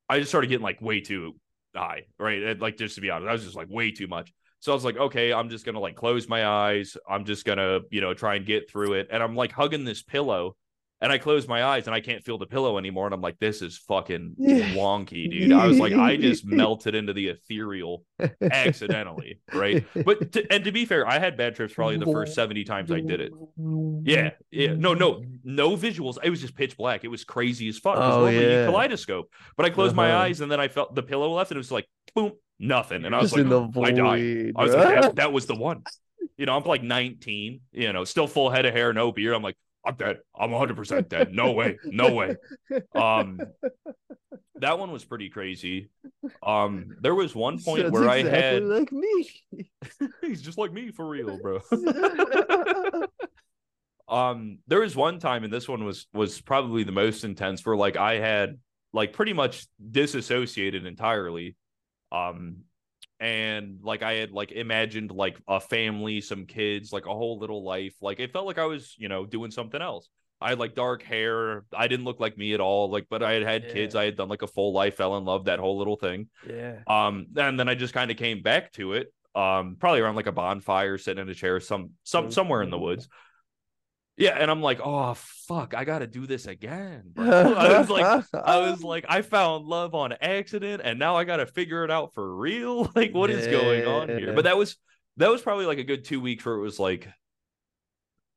[0.09, 1.37] I just started getting like way too
[1.74, 2.42] high, right?
[2.42, 4.33] And, like just to be honest, I was just like way too much.
[4.61, 6.96] So I was like, okay, I'm just gonna like close my eyes.
[7.09, 10.02] I'm just gonna you know try and get through it, and I'm like hugging this
[10.02, 10.56] pillow.
[11.03, 13.07] And I close my eyes and I can't feel the pillow anymore.
[13.07, 15.51] And I'm like, this is fucking wonky, dude.
[15.53, 18.05] I was like, I just melted into the ethereal
[18.43, 19.85] accidentally, right?
[20.05, 22.91] But to, and to be fair, I had bad trips probably the first 70 times
[22.91, 23.33] I did it.
[24.05, 24.75] Yeah, yeah.
[24.75, 26.19] No, no, no visuals.
[26.23, 27.05] It was just pitch black.
[27.05, 27.97] It was crazy as fuck.
[27.99, 28.67] Oh, yeah.
[28.67, 29.33] kaleidoscope.
[29.57, 30.19] But I closed my Uh-huh.
[30.25, 33.05] eyes and then I felt the pillow left and it was like boom, nothing.
[33.05, 34.53] And I was Just like, the I died.
[34.57, 35.83] I was like, that, that was the one.
[36.37, 39.35] You know, I'm like 19, you know, still full head of hair, no beard.
[39.35, 40.19] I'm like, I'm dead.
[40.38, 41.33] I'm 100% dead.
[41.33, 41.79] No way.
[41.85, 42.37] No way.
[42.95, 43.40] Um,
[44.57, 45.88] that one was pretty crazy.
[46.43, 49.31] Um, there was one point Sounds where I exactly had, like me.
[50.21, 51.61] he's just like me for real, bro.
[54.09, 57.77] um, there was one time, and this one was was probably the most intense, where
[57.77, 58.59] like I had
[58.93, 61.57] like pretty much disassociated entirely.
[62.12, 62.64] Um,
[63.20, 67.62] and like I had like imagined like a family, some kids, like a whole little
[67.62, 67.94] life.
[68.00, 70.09] Like it felt like I was, you know, doing something else.
[70.40, 71.64] I had like dark hair.
[71.76, 72.90] I didn't look like me at all.
[72.90, 73.94] Like, but I had had kids.
[73.94, 76.28] I had done like a full life, fell in love, that whole little thing.
[76.48, 76.78] yeah.
[76.87, 79.12] Um, and then I just kind of came back to it.
[79.35, 82.78] Um, probably around like a bonfire, sitting in a chair, some some somewhere in the
[82.78, 83.06] woods.
[84.20, 87.12] Yeah, and I'm like, oh fuck, I gotta do this again.
[87.16, 91.46] I was like, I was like, I found love on accident, and now I gotta
[91.46, 92.90] figure it out for real.
[93.00, 94.35] Like, what is going on here?
[94.35, 94.76] But that was
[95.16, 97.09] that was probably like a good two weeks where it was like,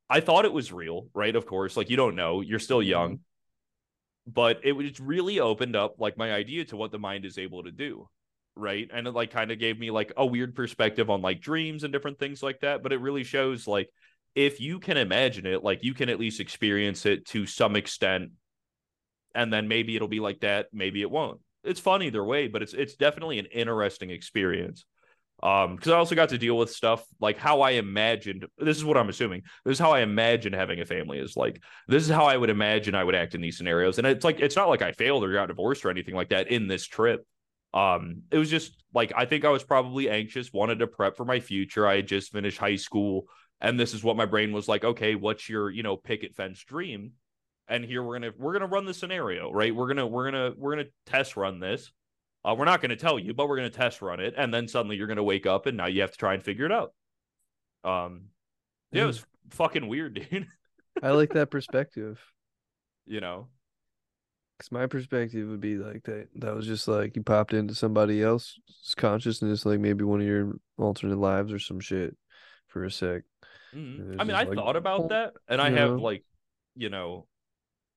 [0.09, 1.35] I thought it was real, right?
[1.35, 4.31] Of course, like you don't know, you're still young, mm-hmm.
[4.31, 7.63] but it was really opened up like my idea to what the mind is able
[7.63, 8.07] to do,
[8.55, 8.89] right?
[8.93, 11.91] And it like kind of gave me like a weird perspective on like dreams and
[11.91, 12.83] different things like that.
[12.83, 13.89] But it really shows like
[14.35, 18.31] if you can imagine it, like you can at least experience it to some extent,
[19.35, 21.39] and then maybe it'll be like that, maybe it won't.
[21.63, 24.85] It's fun either way, but it's it's definitely an interesting experience.
[25.41, 28.45] Um, because I also got to deal with stuff like how I imagined.
[28.57, 29.41] This is what I'm assuming.
[29.65, 31.61] This is how I imagine having a family is like.
[31.87, 33.97] This is how I would imagine I would act in these scenarios.
[33.97, 36.49] And it's like it's not like I failed or got divorced or anything like that
[36.49, 37.25] in this trip.
[37.73, 41.25] Um, it was just like I think I was probably anxious, wanted to prep for
[41.25, 41.87] my future.
[41.87, 43.25] I had just finished high school,
[43.63, 44.83] and this is what my brain was like.
[44.83, 47.13] Okay, what's your you know picket fence dream?
[47.67, 49.75] And here we're gonna we're gonna run the scenario, right?
[49.75, 51.91] We're gonna we're gonna we're gonna test run this.
[52.45, 54.53] Uh, we're not going to tell you, but we're going to test run it, and
[54.53, 56.65] then suddenly you're going to wake up, and now you have to try and figure
[56.65, 56.93] it out.
[57.85, 58.25] Um,
[58.91, 60.47] yeah, it was fucking weird, dude.
[61.01, 62.19] I like that perspective.
[63.05, 63.47] you know,
[64.59, 66.27] Cause my perspective would be like that.
[66.35, 68.59] That was just like you popped into somebody else's
[68.97, 72.15] consciousness, like maybe one of your alternate lives or some shit
[72.67, 73.23] for a sec.
[73.75, 74.19] Mhm.
[74.19, 75.95] I mean, I like, thought about that, and I you have know?
[75.97, 76.23] like,
[76.75, 77.27] you know,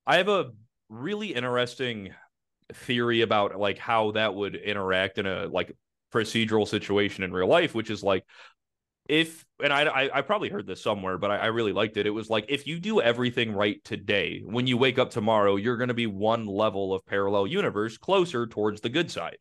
[0.06, 0.52] I have a
[0.88, 2.14] really interesting
[2.72, 5.76] theory about like how that would interact in a like
[6.12, 8.24] procedural situation in real life, which is like
[9.08, 12.06] if and I I, I probably heard this somewhere, but I, I really liked it.
[12.06, 15.76] It was like if you do everything right today, when you wake up tomorrow, you're
[15.76, 19.38] going to be one level of parallel universe closer towards the good side.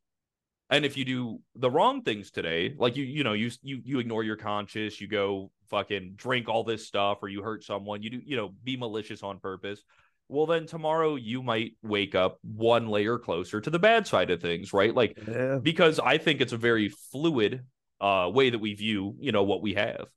[0.70, 4.00] And if you do the wrong things today, like you you know you you you
[4.00, 8.10] ignore your conscience, you go fucking drink all this stuff, or you hurt someone, you
[8.10, 9.82] do you know be malicious on purpose.
[10.28, 14.42] Well, then tomorrow you might wake up one layer closer to the bad side of
[14.42, 14.94] things, right?
[14.94, 15.60] Like Yeah.
[15.62, 17.64] because I think it's a very fluid
[18.02, 20.08] uh way that we view, you know, what we have.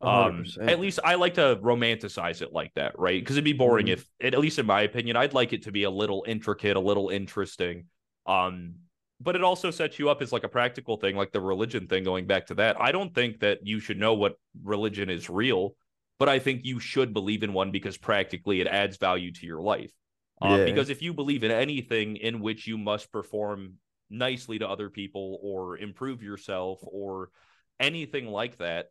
[0.00, 3.20] Um at least I like to romanticize it like that, right?
[3.20, 3.94] Because it'd be boring Mhm.
[3.94, 6.80] if at least in my opinion, I'd like it to be a little intricate, a
[6.80, 7.86] little interesting.
[8.26, 8.76] Um
[9.20, 12.04] but it also sets you up as like a practical thing, like the religion thing,
[12.04, 12.80] going back to that.
[12.80, 15.74] I don't think that you should know what religion is real,
[16.18, 19.60] but I think you should believe in one because practically it adds value to your
[19.60, 19.92] life.
[20.40, 20.64] Uh, Yeah.
[20.64, 23.74] Because if you believe in anything in which you must perform
[24.08, 27.30] nicely to other people or improve yourself or
[27.78, 28.86] anything like that,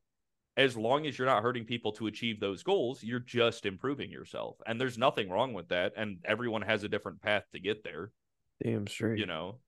[0.58, 4.58] as long as you're not hurting people to achieve those goals, you're just improving yourself.
[4.68, 5.94] And there's nothing wrong with that.
[5.96, 8.12] And everyone has a different path to get there,
[8.62, 9.18] Damn straight.
[9.18, 9.60] you know?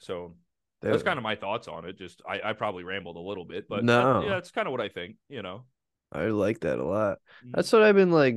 [0.00, 0.34] So
[0.80, 1.96] That- that's kind of my thoughts on it.
[1.96, 4.20] Just I, I probably rambled a little bit, but No.
[4.20, 5.64] that- yeah, that's kind of what I think, you know.
[6.12, 7.18] I like that a lot.
[7.44, 7.52] Mhm.
[7.52, 8.36] That's what I've been like,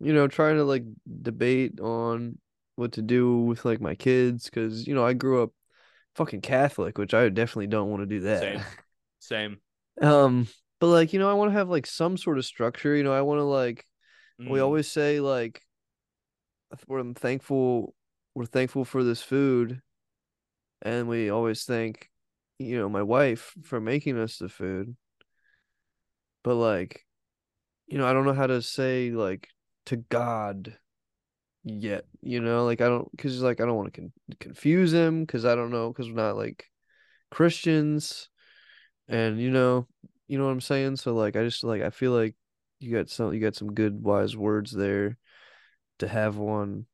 [0.00, 0.84] you know, trying to like
[1.22, 2.38] debate on
[2.76, 5.50] what to do with like my kids because you know I grew up
[6.14, 8.40] fucking Catholic, which I definitely don't want to do that.
[8.40, 8.62] Same.
[9.18, 9.60] Same.
[10.02, 10.46] Um,
[10.78, 12.94] but like you know, I want to have like some sort of structure.
[12.94, 13.84] You know, I want to like
[14.38, 14.62] we Mhm.
[14.62, 15.62] always say like
[16.86, 17.94] we're thankful
[18.34, 19.80] we're thankful for this food,
[20.82, 22.10] and we always thank
[22.58, 24.96] you know my wife for making us the food.
[26.42, 27.04] But like,
[27.86, 29.48] you know, I don't know how to say like
[29.86, 30.76] to God
[31.64, 32.06] yet.
[32.22, 35.44] You know, like I don't because like I don't want to con- confuse him because
[35.44, 36.64] I don't know because we're not like
[37.30, 38.28] Christians,
[39.08, 39.88] and you know,
[40.28, 40.96] you know what I'm saying.
[40.96, 42.34] So like, I just like I feel like
[42.78, 45.18] you got some you got some good wise words there
[45.98, 46.86] to have one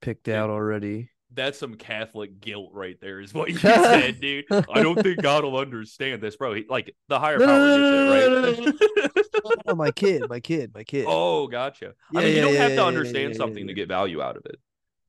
[0.00, 1.11] picked out already.
[1.34, 4.44] That's some Catholic guilt right there, is what you said, dude.
[4.50, 6.54] I don't think God will understand this, bro.
[6.54, 9.52] He, like the higher No, power no, no, gets no, it, right?
[9.66, 11.06] oh, my kid, my kid, my kid.
[11.08, 11.94] oh, gotcha.
[12.10, 13.68] Yeah, I mean, you don't yeah, have yeah, to understand yeah, something yeah.
[13.68, 14.56] to get value out of it.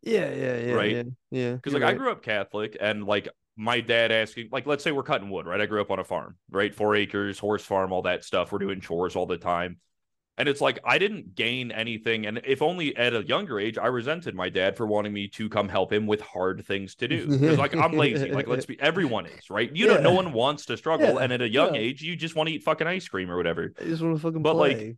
[0.01, 0.91] Yeah, yeah, yeah, Right?
[0.91, 1.53] yeah, yeah.
[1.55, 5.03] Because like I grew up Catholic, and like my dad asking, like, let's say we're
[5.03, 5.61] cutting wood, right?
[5.61, 6.73] I grew up on a farm, right?
[6.73, 8.51] Four acres, horse farm, all that stuff.
[8.51, 9.77] We're doing chores all the time.
[10.37, 12.25] And it's like I didn't gain anything.
[12.25, 15.47] And if only at a younger age, I resented my dad for wanting me to
[15.47, 17.27] come help him with hard things to do.
[17.27, 18.31] Because like I'm lazy.
[18.31, 19.69] Like let's be everyone is, right?
[19.75, 21.15] You know, no one wants to struggle.
[21.15, 21.81] Yeah, And at a young yeah.
[21.81, 23.73] age, you just want to eat fucking ice cream or whatever.
[23.79, 24.97] I just want to fucking But, like, play.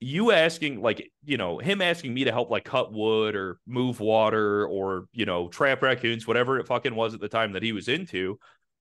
[0.00, 4.00] you asking like you know him asking me to help like cut wood or move
[4.00, 7.72] water or you know trap raccoons whatever it fucking was at the time that he
[7.72, 8.38] was into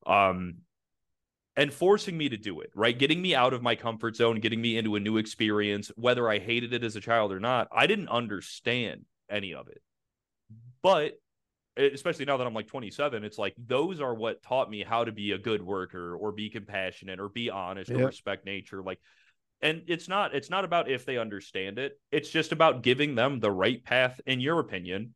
[0.07, 0.55] um
[1.55, 2.97] and forcing me to do it right?
[2.97, 6.39] Getting me out of my comfort zone getting me into a new experience whether i
[6.39, 9.81] hated it as a child or not i didn't understand any of it.
[10.81, 11.13] But
[11.77, 15.13] especially now that i'm like 27 it's like those are what taught me how to
[15.13, 18.99] be a good worker or be compassionate or be honest or respect nature like
[19.61, 21.99] and it's not it's not about if they understand it.
[22.11, 25.13] It's just about giving them the right path in your opinion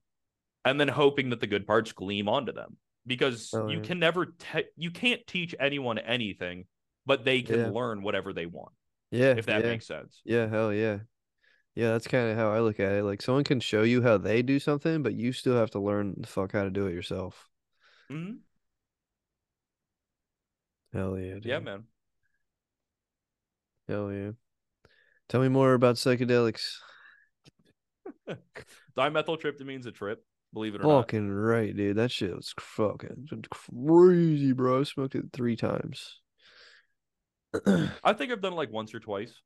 [0.65, 4.25] and then hoping that the good parts gleam onto them because Oh, you can never
[4.27, 6.65] te- you can't teach anyone anything
[7.05, 7.71] but they can Yeah.
[7.73, 8.71] learn whatever they want
[9.11, 9.71] Yeah, if that yeah.
[9.71, 10.99] makes sense Yeah, hell yeah.
[11.75, 13.03] Yeah, that's kind of how I look at it.
[13.03, 16.15] Like someone can show you how they do something, but you still have to learn
[16.19, 17.49] the fuck how to do it yourself.
[18.11, 18.33] Mm-hmm.
[20.93, 21.85] Hell yeah, yeah man
[23.87, 24.31] Hell yeah.
[25.29, 26.77] Tell me more about psychedelics.
[28.97, 30.23] dimethyltryptamine's a trip
[30.53, 31.01] believe it or not.
[31.01, 31.97] Fucking right, dude.
[31.97, 34.81] That shit was fucking crazy, bro.
[34.81, 36.19] I smoked it three times.
[38.03, 39.41] i think i've done it like once or twice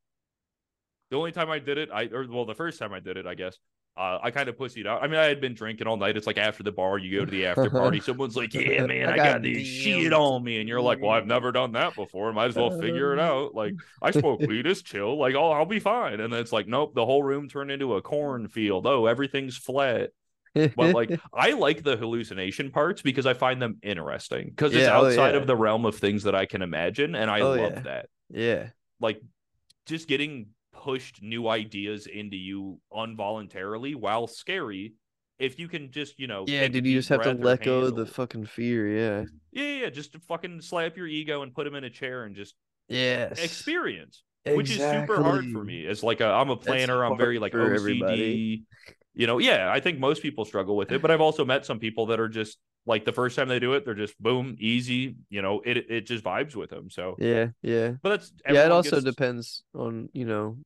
[1.11, 3.27] the only time i did it i or well the first time i did it
[3.27, 3.57] i guess
[3.97, 5.01] uh, I kind of pussied out.
[5.01, 6.15] I mean, I had been drinking all night.
[6.15, 7.99] It's like after the bar, you go to the after party.
[8.05, 11.01] Someone's like, "Yeah, man, I I, got got this shit on me," and you're like,
[11.01, 12.31] "Well, I've never done that before.
[12.31, 15.17] Might as well figure it out." Like, I smoke weed, it's chill.
[15.17, 16.19] Like, oh, I'll be fine.
[16.19, 18.85] And then it's like, nope, the whole room turned into a cornfield.
[18.85, 20.11] Oh, everything's flat.
[20.75, 24.97] But like I like the hallucination parts because I find them interesting because it's Yeah,
[24.97, 25.41] oh, outside yeah.
[25.41, 27.79] of the realm of things that I can imagine, and I Oh, love yeah.
[27.81, 28.09] that.
[28.29, 29.21] yeah, Like
[29.85, 34.93] just getting pushed new ideas into you involuntarily while scary.
[35.39, 36.85] If you can just, you know, yeah, dude.
[36.85, 38.87] You just have to let go of the fucking fear.
[38.89, 41.91] Yeah, yeah, yeah, yeah, just to fucking slap your ego and put him in a
[41.91, 42.55] chair and just
[42.89, 43.37] yes.
[43.43, 45.81] experience, which is super hard for me.
[45.81, 47.75] It's like a, I'm a planner, I'm very like OCD.
[47.75, 48.63] everybody.
[49.17, 51.79] You know, yeah, I think most people struggle with it, but I've also met some
[51.79, 55.15] people that are just like the first time they do it, they're just boom, easy.
[55.29, 56.89] You know, it it just vibes with them.
[56.89, 57.93] So, Yeah, yeah.
[58.01, 60.57] but that's yeah it also gets- depends on you know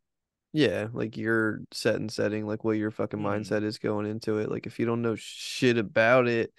[0.54, 3.26] yeah like your set and setting like what your fucking Mhm.
[3.40, 6.52] mindset is going into it like if you don't know shit about it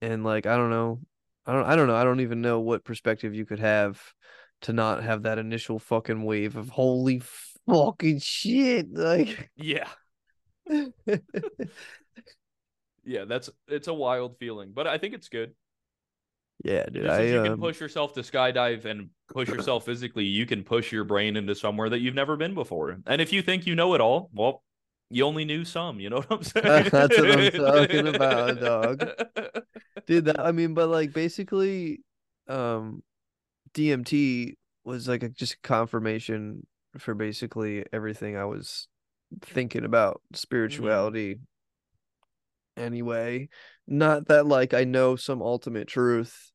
[0.00, 0.98] and like i don't know
[1.44, 4.00] i don't i don't know i don't even know what perspective you could have
[4.62, 7.20] to not have that initial fucking wave of holy
[7.68, 9.88] fucking shit like Yeah,
[13.04, 15.54] yeah, that's it's a wild feeling, but I think it's good.
[16.64, 20.46] yeah dude i you can um, push yourself to skydive and push yourself physically, you
[20.46, 22.98] can push your brain into somewhere that you've never been before.
[23.06, 24.62] And if you think you know it all, well,
[25.10, 26.00] you only knew some.
[26.00, 26.88] You know what I'm saying?
[26.92, 29.10] That's what I'm talking about, dog.
[30.06, 32.00] dude that i mean but like basically
[32.48, 33.02] um
[33.74, 34.54] dmt
[34.84, 36.66] was like a just confirmation
[36.98, 38.88] for basically everything i was
[39.40, 41.40] thinking about spirituality
[42.76, 43.48] anyway.
[43.86, 46.50] Not that like i know some ultimate truth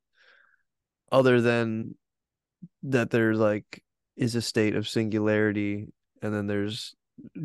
[1.12, 1.96] other than
[2.84, 3.84] that there's like
[4.16, 5.88] is a state of singularity
[6.22, 6.96] and then there's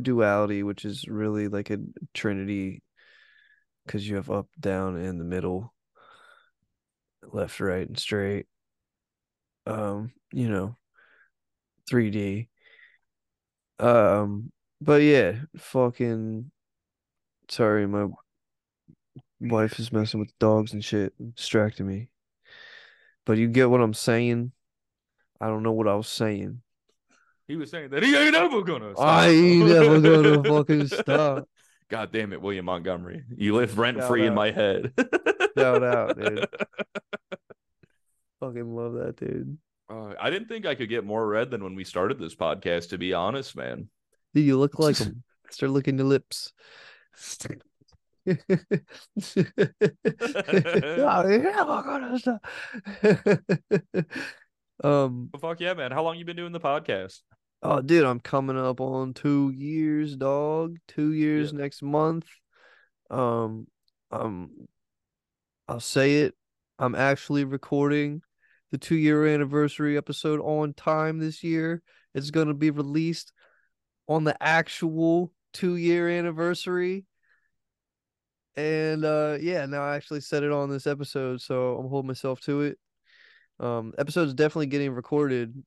[0.00, 1.78] duality which is really like a
[2.14, 2.82] trinity
[3.84, 5.74] because you have up down and the middle
[7.32, 8.46] left right and straight.
[9.66, 10.76] Um you know
[11.90, 12.48] 3d
[13.78, 14.50] um
[14.84, 16.50] but yeah fucking
[17.48, 18.06] sorry my
[19.40, 22.08] wife is messing with dogs and shit distracting me
[23.26, 24.52] but you get what i'm saying
[25.40, 26.62] i don't know what i was saying
[27.48, 28.92] He was saying that he ain't ever gonna.
[28.94, 29.06] Stop.
[29.06, 31.48] i ain't ever gonna fucking stop
[31.90, 33.22] God damn it, William Montgomery.
[33.36, 34.94] You live rent free in my head.
[35.58, 36.48] Shout out, dude.
[38.40, 39.58] fucking love that dude
[39.90, 42.88] Uh, I didn't think I could get more red than when we started this podcast,
[42.90, 43.90] to be honest, man.
[44.34, 45.22] Dude, you look like him.
[45.50, 46.52] Start looking your lips.
[54.84, 55.90] um fuck yeah, man.
[55.90, 57.20] How long you been doing the podcast?
[57.62, 62.26] oh dude i'm coming up on two years dog two years next month
[63.10, 63.66] um
[64.10, 64.50] um
[65.68, 66.34] i'll say it
[66.78, 68.20] i'm actually recording
[68.72, 71.82] the two year anniversary episode on time this year
[72.14, 73.32] it's going to be released
[74.08, 77.04] on the actual two year anniversary.
[78.54, 82.40] And uh yeah now i actually said it on this episode so i'm holding myself
[82.42, 82.78] to it.
[83.58, 85.62] Um episode's definitely getting recorded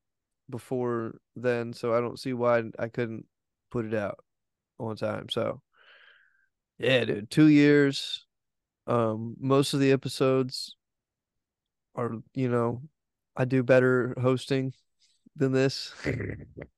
[0.49, 3.25] before then so i don't see why i couldn't
[3.71, 4.19] put it out
[4.79, 5.29] on time.
[5.29, 5.61] So
[6.77, 8.25] yeah dude two years
[8.87, 10.75] um most of the episodes
[11.95, 12.81] are you know
[13.35, 14.73] i do better hosting
[15.35, 15.93] than this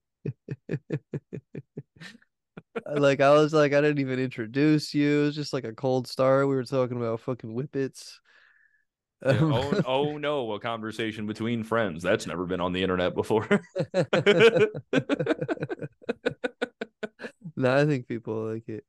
[2.96, 5.22] like I was like I didn't even introduce you.
[5.22, 6.48] It was just like a cold start.
[6.48, 8.20] We were talking about fucking whippets.
[9.26, 12.04] Yeah, Um, oh, oh no, a conversation between friends.
[12.04, 13.48] That's never been on the internet before.
[17.56, 18.86] no, I think people like it.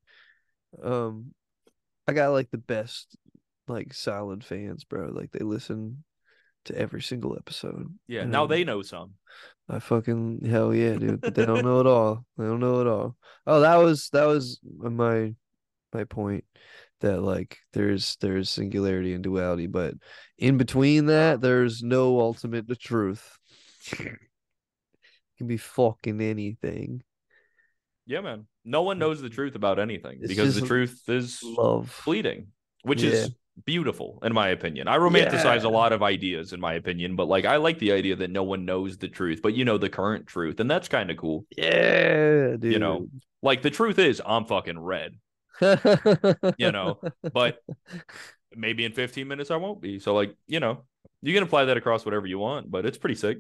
[0.83, 1.33] Um,
[2.07, 3.17] I got like the best,
[3.67, 5.09] like solid fans, bro.
[5.09, 6.05] Like they listen
[6.69, 7.93] to every single episode.
[8.07, 9.15] yeah, now Um, they know some.
[9.69, 11.21] I fucking hell yeah, dude.
[11.21, 12.25] But they don't know it all.
[12.39, 13.17] They don't know it all.
[13.47, 15.35] Oh, that was that was my
[15.93, 16.45] my point
[17.01, 19.95] that like there's there's singularity and duality, but
[20.39, 23.39] in between that there's no ultimate truth.
[23.93, 27.03] can be fucking anything.
[28.07, 28.47] Yeah, man.
[28.65, 31.91] No one knows the truth about anything It's because the truth is Love.
[31.91, 32.49] fleeting,
[32.83, 33.11] which Yeah.
[33.11, 33.31] is
[33.65, 34.89] beautiful in my opinion.
[34.89, 35.69] I romanticize Yeah.
[35.69, 38.43] a lot of ideas in my opinion, but like I like the idea that no
[38.43, 41.47] one knows the truth, but you know the current truth, and that's kind of cool.
[41.57, 42.73] Yeah, dude.
[42.73, 43.09] You know,
[43.43, 45.13] Like the truth is, I'm fucking red,
[46.57, 47.01] you know,
[47.33, 47.59] but
[48.55, 49.99] maybe in 15 minutes I won't be.
[49.99, 50.85] So like, you know,
[51.23, 53.39] you can apply that across whatever you want, but it's pretty sick.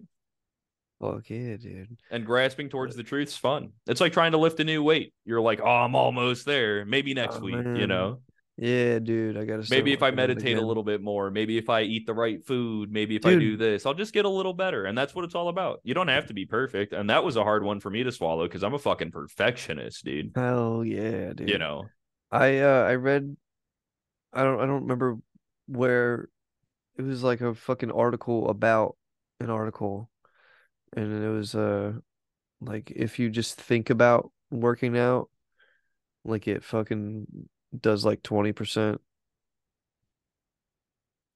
[1.00, 1.96] Fuck yeah, dude.
[2.10, 3.70] And grasping towards the truth's fun.
[3.86, 5.14] It's like trying to lift a new weight.
[5.24, 6.84] You're like, oh, I'm almost there.
[6.84, 8.20] Maybe oh, next Oh, week, you know.
[8.60, 9.36] Yeah, dude.
[9.36, 9.64] I gotta.
[9.70, 12.06] Maybe if I working on it meditate a little bit more, maybe if I eat
[12.06, 14.84] the right food, maybe if I do this, I'll just get a little better.
[14.84, 15.80] And that's what it's all about.
[15.84, 16.92] You don't have to be perfect.
[16.92, 20.04] And that was a hard one for me to swallow because I'm a fucking perfectionist,
[20.04, 20.32] dude.
[20.34, 21.48] Hell yeah, dude.
[21.48, 21.86] You know,
[22.32, 23.36] I uh I read
[24.32, 25.18] I don't I don't remember
[25.66, 26.28] where
[26.96, 28.96] it was like a fucking article about
[29.38, 30.10] an article
[30.96, 31.92] and it was uh
[32.60, 35.30] like if you just think about working out
[36.24, 37.26] like it fucking
[37.78, 38.98] does like 20%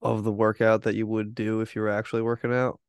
[0.00, 2.80] of the workout that you would do if you were actually working out.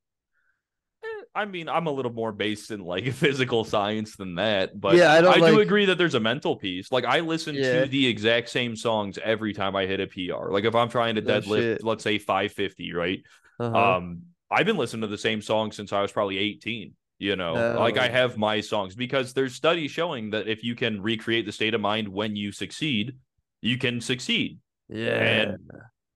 [1.04, 4.96] Eh, I mean, I'm a little more based in like physical science than that, but
[4.96, 6.92] Yeah, I don't do like- agree that there's a mental piece.
[6.92, 7.82] Like I listen Yeah.
[7.82, 10.50] to the exact same songs every time I hit a PR.
[10.52, 13.22] Like if I'm trying to deadlift, let's say 550, right?
[13.60, 13.98] Uh-huh.
[13.98, 16.94] Um, I've been listening to the same song since I was probably 18.
[17.20, 21.02] You know, like I have my songs because there's studies showing that if you can
[21.02, 23.16] recreate the state of mind when you succeed,
[23.64, 24.60] you can succeed.
[24.90, 25.10] yeah.
[25.44, 25.58] and-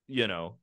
[0.09, 0.55] You know,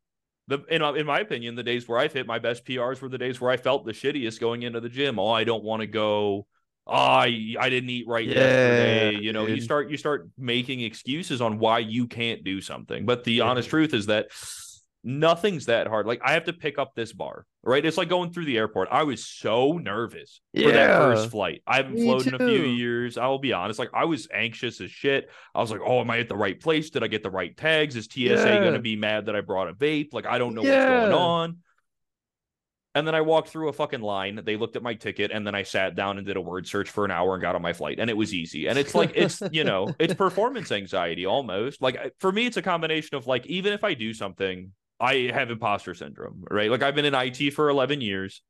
[0.48, 3.18] the in in my opinion, the days where I've hit my best PRs were the
[3.18, 5.18] days where I felt the shittiest going into the gym.
[5.18, 6.46] Oh, I don't want to go.
[6.86, 9.16] Ah, oh, I I didn't eat right Yeah, yesterday.
[9.16, 13.04] You know, you start you start making excuses on why you can't do something.
[13.06, 13.44] But the Yeah.
[13.44, 14.28] honest truth is that
[15.04, 16.06] nothing's that hard.
[16.06, 17.84] Like I have to pick up this bar, right?
[17.84, 18.88] It's like going through the airport.
[18.90, 21.62] I was so nervous for that first flight.
[21.66, 23.18] I haven't Me flown in a few years.
[23.18, 23.78] I'll be honest.
[23.78, 25.30] Like I was anxious as shit.
[25.54, 26.90] I was like, oh, am I at the right place?
[26.90, 27.96] Did I get the right tags?
[27.96, 28.64] Is TSA Yeah.
[28.64, 30.12] gonna be mad that I brought a vape?
[30.12, 31.58] Like I don't know what's going on.
[32.96, 34.40] And then I walked through a fucking line.
[34.44, 36.90] They looked at my ticket, and then I sat down and did a word search
[36.90, 37.98] for an hour and got on my flight.
[37.98, 38.68] And it was easy.
[38.68, 41.82] And it's like it's you know it's performance anxiety almost.
[41.82, 45.50] Like for me, it's a combination of like even if I do something, I have
[45.50, 46.70] imposter syndrome, right?
[46.70, 48.42] Like I've been in IT for eleven years.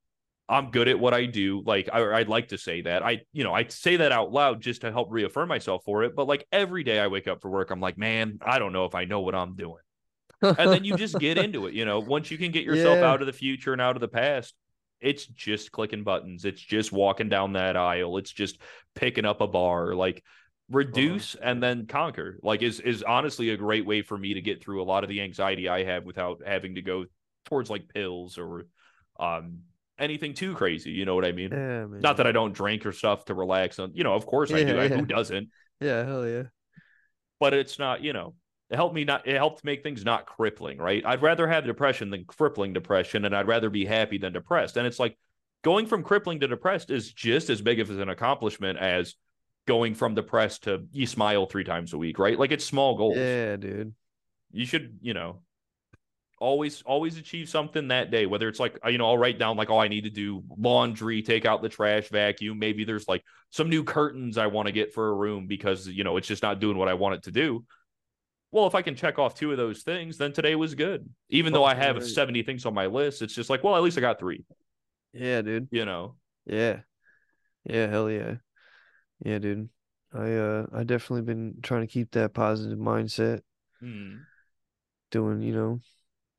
[0.46, 1.62] I'm good at what I do.
[1.64, 3.02] Like I, I'd like to say that.
[3.02, 6.14] I, you know, I say that out loud just to help reaffirm myself for it.
[6.14, 8.84] But like every day I wake up for work, I'm like, man, I don't know
[8.84, 9.80] if I know what I'm doing
[10.42, 11.74] and then you just get into it.
[11.74, 13.10] You know, once you can get yourself Yeah.
[13.10, 14.54] out of the future and out of the past,
[15.00, 16.44] it's just clicking buttons.
[16.44, 18.16] It's just walking down that aisle.
[18.18, 18.58] It's just
[18.94, 19.94] picking up a bar.
[19.94, 20.22] Like
[20.70, 22.38] reduce and then conquer.
[22.42, 25.08] Like is is honestly a great way for me to get through a lot of
[25.10, 27.04] the anxiety I have without having to go
[27.44, 28.66] towards like pills or
[29.20, 29.58] um
[29.98, 30.90] anything too crazy.
[30.90, 31.50] You know what I mean?
[31.52, 32.00] yeah, man.
[32.00, 33.92] Not that I don't drink or stuff to relax on.
[33.94, 34.74] You know, of course I do.
[34.74, 35.48] Yeah, I- Who doesn't?
[35.80, 36.44] Yeah, hell yeah.
[37.40, 38.34] but it's not, you know,
[38.70, 41.04] it helped me not it helped make things not crippling, right?
[41.04, 44.76] I'd rather have depression than crippling depression, and I'd rather be happy than depressed.
[44.76, 45.18] And it's like
[45.62, 49.14] going from crippling to depressed is just as big of an accomplishment as
[49.66, 52.38] going from the press to you smile three times a week, right?
[52.38, 53.16] Like it's small goals.
[53.16, 53.94] Yeah, dude.
[54.52, 55.40] You should, you know,
[56.38, 59.56] always always achieve something that day whether it's like uh, you know i'll write down
[59.56, 63.22] like oh i need to do laundry take out the trash vacuum maybe there's like
[63.50, 66.42] some new curtains i want to get for a room because you know it's just
[66.42, 67.64] not doing what i want it to do
[68.50, 71.52] well if i can check off two of those things then today was good even
[71.52, 72.04] though i have right.
[72.04, 74.44] 70 things on my list it's just like well at least i got three
[75.12, 75.68] Yeah, dude.
[75.70, 76.80] you know Yeah.
[77.64, 78.34] Yeah, hell yeah.
[79.24, 79.68] Yeah, dude.
[80.12, 83.40] I uh I definitely been trying to keep that positive mindset,
[83.80, 84.16] Hmm.
[85.10, 85.80] doing, you know,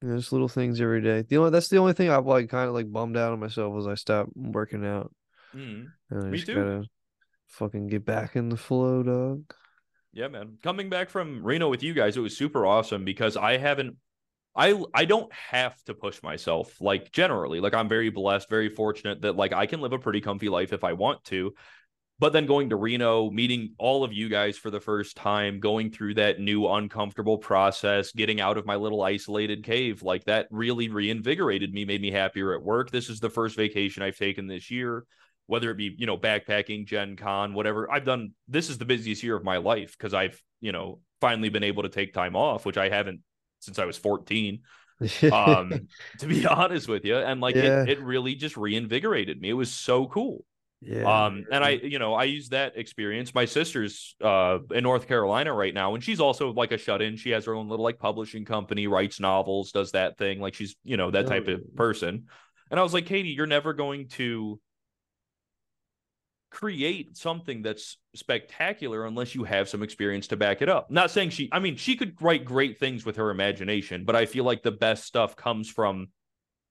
[0.02, 1.24] you know, just little things every day.
[1.24, 3.74] The only that's the only thing I've like kind of like bummed out on myself
[3.74, 5.14] was I stopped working out.
[5.52, 5.86] Hmm.
[6.10, 6.56] And I Me just too.
[6.56, 6.84] gotta
[7.48, 9.54] fucking get back in the flow, dog.
[10.14, 10.58] Yeah, man.
[10.64, 13.98] Coming back from Reno with you guys, it was super awesome because I haven't
[14.56, 17.60] I I don't have to push myself like generally.
[17.60, 20.72] Like I'm very blessed, very fortunate that like I can live a pretty comfy life
[20.72, 21.54] if I want to.
[22.18, 25.92] But then going to Reno, meeting all of you guys for the first time, going
[25.92, 30.88] through that new uncomfortable process, getting out of my little isolated cave, like that really
[30.88, 32.90] reinvigorated me, made me happier at work.
[32.90, 35.06] This is the first vacation I've taken this year
[35.48, 39.24] whether it be you know backpacking gen con whatever i've done this is the busiest
[39.24, 42.66] year of my life because i've you know finally been able to take time off
[42.66, 43.22] which i haven't
[43.60, 44.62] since i was 14
[45.32, 45.88] um
[46.20, 47.84] to be honest with you and like Yeah.
[47.84, 50.46] it, it really just reinvigorated me it was so cool
[50.86, 51.26] yeah.
[51.26, 55.52] um and i you know i use that experience my sister's uh in north carolina
[55.54, 58.46] right now and she's also like a shut-in she has her own little like publishing
[58.46, 61.76] company writes novels does that thing like she's you know that type of Oh.
[61.76, 62.26] person
[62.72, 64.60] and i was like katie you're never going to
[66.52, 71.30] create something that's spectacular unless you have some experience to back it up not saying
[71.30, 74.64] she i mean she could write great things with her imagination but i feel like
[74.64, 76.08] the best stuff comes from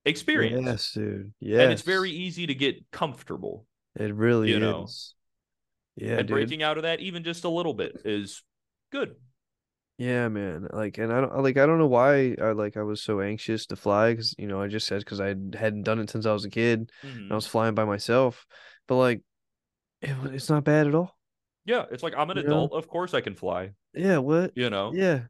[0.07, 1.33] experience Yes, dude.
[1.41, 1.61] Yes.
[1.63, 3.67] and it's very easy to get comfortable
[3.97, 4.85] It really you know.
[4.85, 5.15] is.
[5.97, 6.35] Yeah, and dude.
[6.35, 8.43] breaking out of that even just a little bit is
[8.91, 9.15] good.
[9.97, 10.67] Yeah, man.
[10.73, 11.57] Like, and I don't like.
[11.57, 12.77] I don't know why I like.
[12.77, 15.85] I was so anxious to fly because you know I just said because I hadn't
[15.85, 16.91] done it since I was a kid.
[17.03, 17.35] And I mm-hmm.
[17.35, 18.45] was flying by myself,
[18.89, 19.23] but like,
[20.03, 21.17] it, it's not bad at all.
[21.65, 22.49] Yeah, it's like I'm an You know?
[22.49, 22.73] adult.
[22.73, 23.71] Of course I can fly.
[23.95, 24.19] Yeah.
[24.19, 24.51] What?
[24.57, 24.93] You know.
[24.93, 25.23] Yeah.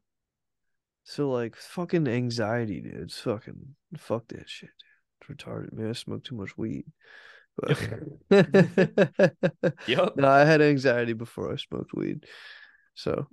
[1.03, 2.95] So like, fucking anxiety, dude.
[2.95, 5.37] It's fucking fuck that shit, dude.
[5.37, 5.89] It's retarded, man.
[5.89, 6.85] I smoke too much weed.
[9.87, 10.13] Yep.
[10.17, 12.25] no, I had anxiety before I smoked weed.
[12.97, 13.27] So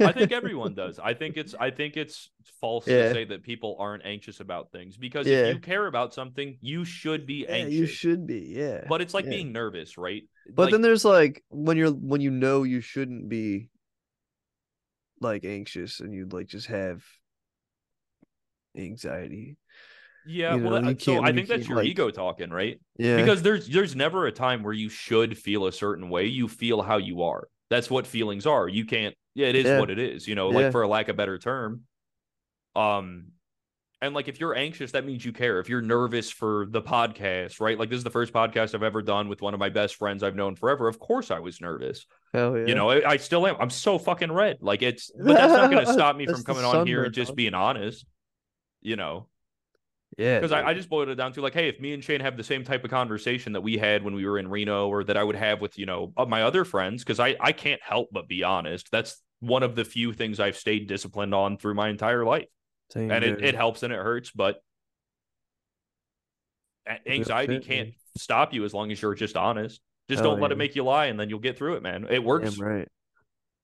[0.00, 1.00] I think everyone does.
[1.00, 3.08] I think it's I think it's false Yeah.
[3.08, 5.46] to say that people aren't anxious about things because Yeah.
[5.46, 7.74] if you care about something, you should be yeah, anxious.
[7.74, 8.84] you should be, yeah.
[8.88, 9.30] But it's like yeah.
[9.30, 10.22] being nervous, right?
[10.54, 13.70] But Like, then there's like when you're when you know you shouldn't be
[15.20, 17.02] like anxious and you like just have
[18.76, 19.56] anxiety.
[20.26, 22.80] Yeah, you well, know, you so I think that's your like- ego talking, right?
[22.98, 23.16] Yeah.
[23.16, 26.26] Because there's there's never a time where you should feel a certain way.
[26.26, 27.48] You feel how you are.
[27.70, 28.68] That's what feelings are.
[28.68, 29.14] You can't.
[29.34, 29.80] Yeah, it is Yeah.
[29.80, 30.28] what it is.
[30.28, 30.56] You know, Yeah.
[30.58, 31.82] like for a lack of better term.
[32.76, 33.26] Um,
[34.00, 35.60] and like if you're anxious, that means you care.
[35.60, 37.78] If you're nervous for the podcast, right?
[37.78, 40.22] Like this is the first podcast I've ever done with one of my best friends
[40.24, 40.88] I've known forever.
[40.88, 42.04] Of course, I was nervous.
[42.34, 42.66] Hell yeah.
[42.66, 43.56] You know, I, I still am.
[43.60, 44.58] I'm so fucking red.
[44.60, 47.36] Like it's, but that's not going to stop me from coming on here and just
[47.36, 48.04] being honest.
[48.80, 49.28] You know,
[50.16, 50.38] yeah.
[50.38, 52.36] because I, I just boiled it down to like, hey, if me and Shane have
[52.36, 55.16] the same type of conversation that we had when we were in Reno, or that
[55.16, 58.08] I would have with you know uh, my other friends, because I I can't help
[58.12, 58.90] but be honest.
[58.90, 62.46] That's one of the few things I've stayed disciplined on through my entire life,
[62.90, 64.62] Same, and it, it helps and it hurts, but
[67.06, 67.94] anxiety can't man.
[68.16, 69.80] stop you as long as you're just honest.
[70.08, 72.06] Just Hell don't let it make you lie, and then you'll get through it, man.
[72.10, 72.54] It works.
[72.54, 72.88] Damn right.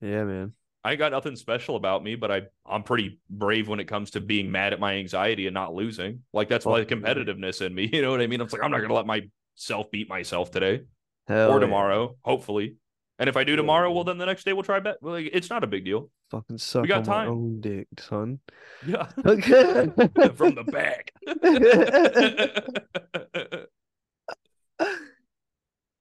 [0.00, 0.52] Yeah, man.
[0.84, 4.12] I ain't got nothing special about me, but I I'm pretty brave when it comes
[4.12, 6.22] to being mad at my anxiety and not losing.
[6.32, 7.90] Like that's oh, why the competitiveness in me.
[7.98, 8.40] You know what I mean?
[8.40, 10.82] I'm like I'm not gonna let myself beat myself today
[11.26, 11.60] Hell or yeah.
[11.60, 12.76] tomorrow, hopefully.
[13.18, 14.98] And if I do tomorrow, well then the next day we'll try bet.
[15.02, 16.10] Like, it's not a big deal.
[16.30, 17.26] Fucking suck we got on time.
[17.26, 18.38] my own dick, son.
[18.86, 19.90] Yeah, Okay.
[20.36, 21.12] from the back.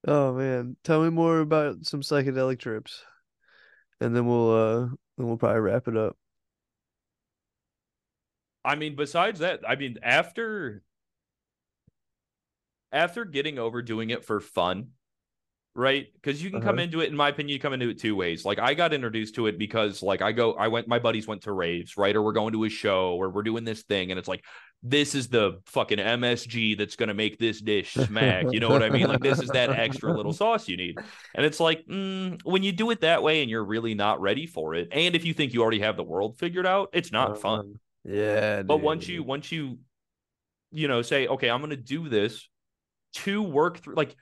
[0.06, 3.02] oh man, tell me more about some psychedelic trips,
[4.00, 4.80] and then we'll uh,
[5.16, 6.16] then we'll probably wrap it up.
[8.64, 10.82] I mean, besides that, I mean, after
[12.92, 14.88] after getting over doing it for fun,
[15.78, 16.06] right?
[16.14, 16.80] Because you can come Uh-huh.
[16.80, 18.44] into it, in my opinion, you come into it two ways.
[18.44, 21.42] Like I got introduced to it because like I go, I went, my buddies went
[21.42, 22.14] to raves, right?
[22.16, 24.44] Or we're going to a show or we're doing this thing, and it's like,
[24.82, 28.52] this is the fucking MSG that's gonna make this dish smack.
[28.52, 29.08] You know what I mean?
[29.08, 31.00] Like this is that extra little sauce you need.
[31.34, 34.46] And it's like, mm, when you do it that way and you're really not ready
[34.46, 37.36] for it, and if you think you already have the world figured out, it's not
[37.38, 37.60] fun.
[37.60, 37.74] Um,
[38.04, 39.78] Yeah, But once you once you
[40.70, 42.48] you know say, okay, I'm gonna do this
[43.14, 44.16] to work through like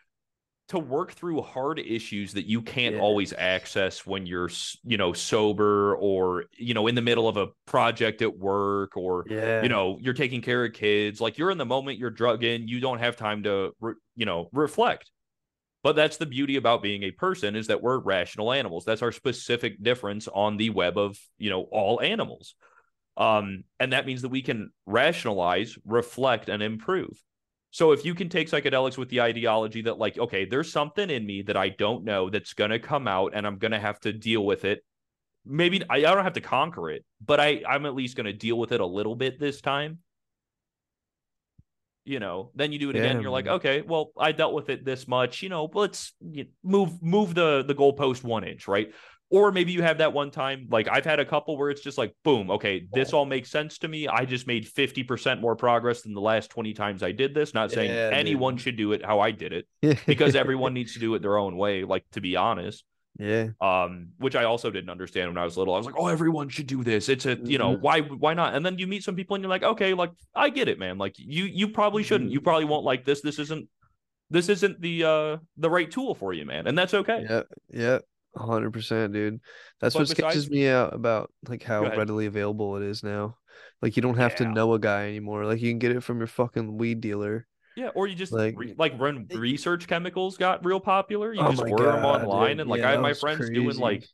[0.69, 3.01] to work through hard issues that you can't Yeah.
[3.01, 4.51] always access when you're
[4.85, 9.27] you know sober or you know in the middle of a project at work or
[9.29, 11.21] yeah, you know you're taking care of kids.
[11.21, 14.49] Like you're in the moment you're drugging you don't have time to re- you know
[14.53, 15.11] reflect.
[15.83, 18.85] But that's the beauty about being a person is that we're rational animals.
[18.85, 22.57] That's our specific difference on the web of you know all animals.
[23.17, 27.23] Um and that means that we can rationalize reflect and improve
[27.77, 31.27] so if you can take psychedelics with the ideology that like okay there's something in
[31.27, 34.01] me that i don't know that's going to come out and i'm going to have
[34.01, 34.83] to deal with it.
[35.45, 38.33] Maybe I, I don't have to conquer it but i i'm at least going to
[38.33, 39.99] deal with it a little bit this time.
[42.07, 44.55] You know then you do it again Yeah, and you're like okay well i dealt
[44.55, 46.15] with it this much you know let's
[46.65, 48.95] move move the the goalpost one inch right
[49.31, 51.99] or maybe you have that one time like i've had a couple where it's just
[51.99, 54.07] like boom okay this all makes sense to me.
[54.07, 57.53] I just made 50% more progress than the last 20 times i did this.
[57.55, 58.19] Not saying Yeah, dude.
[58.19, 59.67] anyone should do it how i did it
[60.07, 62.85] because everyone needs to do it their own way like to be honest.
[63.19, 65.73] Yeah, um which i also didn't understand when i was little.
[65.75, 67.09] I was like oh everyone should do this.
[67.09, 67.81] It's a you know Mhm.
[67.81, 68.55] why why not?
[68.55, 70.99] And then you meet some people and you're like okay like i get it man.
[70.99, 72.29] Like you you probably shouldn't.
[72.29, 72.35] Mm-hmm.
[72.35, 73.23] you probably won't like this.
[73.23, 73.69] This isn't
[74.29, 76.67] this isn't the uh the right tool for you man.
[76.67, 77.25] And that's okay.
[77.29, 77.99] Yeah, yeah,
[78.37, 79.41] hundred percent, dude.
[79.81, 83.37] That's But what sketches me out about like how readily available it is now.
[83.83, 85.45] Like you don't have to know a guy anymore.
[85.47, 87.47] Like you can get it from your fucking weed dealer.
[87.77, 91.51] yeah or you just Like- re- like when research chemicals got real popular you Oh
[91.51, 92.61] just order them online dude.
[92.61, 94.07] and like Yeah, i have that my friends doing like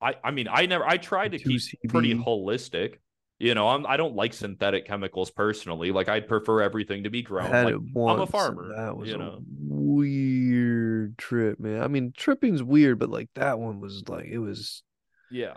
[0.00, 2.96] I I mean I never I tried to keep pretty holistic.
[3.38, 5.90] You know, I'm I don't like synthetic chemicals personally.
[5.90, 7.50] Like I'd prefer everything to be grown.
[7.50, 8.20] Like once.
[8.20, 9.38] and farmer, That was you a know.
[9.68, 11.82] weird trip, man.
[11.82, 14.82] I mean, tripping's weird, but like that one was like it was
[15.30, 15.54] yeah.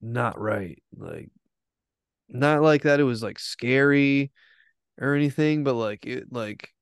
[0.00, 0.82] not right.
[0.96, 1.30] Like
[2.28, 4.32] not like that it was like scary
[5.00, 6.72] or anything, but like it like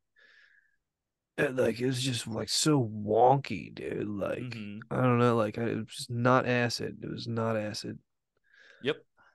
[1.39, 4.09] it, like it was just like so wonky, dude.
[4.09, 4.81] Like Mhm.
[4.91, 6.99] I don't know, like I, it was just not acid.
[7.03, 7.99] It was not acid.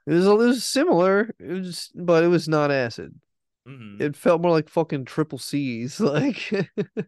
[0.08, 3.14] It was it was similar, it was but it was not acid.
[3.68, 4.02] Mhm.
[4.02, 6.52] It felt more like fucking triple C's, like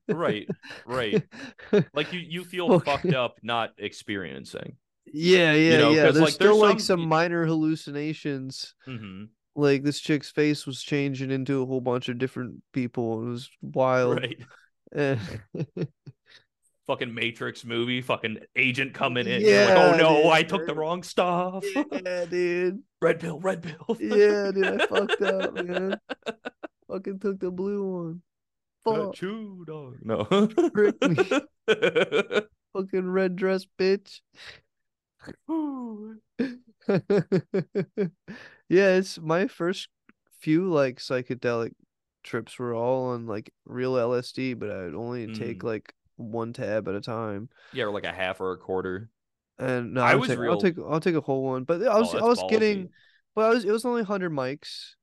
[0.07, 0.47] Right.
[0.85, 1.23] Right.
[1.93, 2.85] Like you you feel Fuck.
[3.01, 4.77] fucked up not experiencing.
[5.11, 6.03] Yeah, yeah, know, yeah.
[6.03, 8.75] There's like, there's still like some- some minor hallucinations.
[8.85, 9.25] hmm
[9.55, 13.21] Like this chick's face was changing into a whole bunch of different people.
[13.23, 14.19] It was wild.
[14.21, 14.39] Right.
[16.87, 19.39] Fucking Matrix movie, fucking agent coming in.
[19.41, 20.31] You're like, oh no, dude.
[20.33, 21.63] I took the wrong stuff.
[21.75, 22.79] Yeah, dude.
[23.01, 23.95] red pill, red pill.
[24.01, 25.97] Yeah, dude, I fucked up, man.
[26.89, 28.21] Fucking took the blue one.
[28.83, 28.95] Fuck.
[28.97, 29.95] Got you, dog.
[30.01, 30.25] No.
[32.73, 34.19] Fucking red dress bitch.
[38.69, 39.87] yeah, it's my first
[40.39, 41.71] few like psychedelic
[42.23, 45.63] trips were all on like real LSD, but I'd only take Mm.
[45.63, 47.49] like one tab at a time.
[47.71, 49.09] yeah, or like a half or a quarter.
[49.59, 51.63] And no, I I was take, real- I'll take I'll take a whole one.
[51.63, 52.89] But I Oh, was I that's was getting
[53.35, 54.95] but I was it was only hundred mics.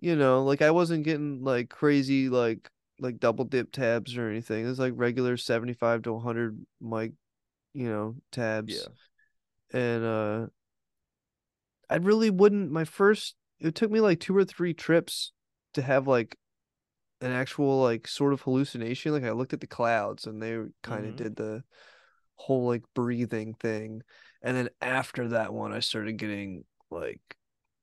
[0.00, 4.64] You know, like I wasn't getting like crazy like like double dip tabs or anything.
[4.64, 7.12] It was like regular seventy five to hundred mic,
[7.74, 8.88] you know, tabs.
[9.72, 9.78] Yeah.
[9.80, 10.46] And uh
[11.88, 15.32] I really wouldn't my first it took me like two or three trips
[15.74, 16.36] to have like
[17.20, 19.12] an actual like sort of hallucination.
[19.12, 21.16] Like I looked at the clouds and they kind of Mhm.
[21.16, 21.64] did the
[22.36, 24.02] whole like breathing thing.
[24.42, 27.20] And then after that one I started getting like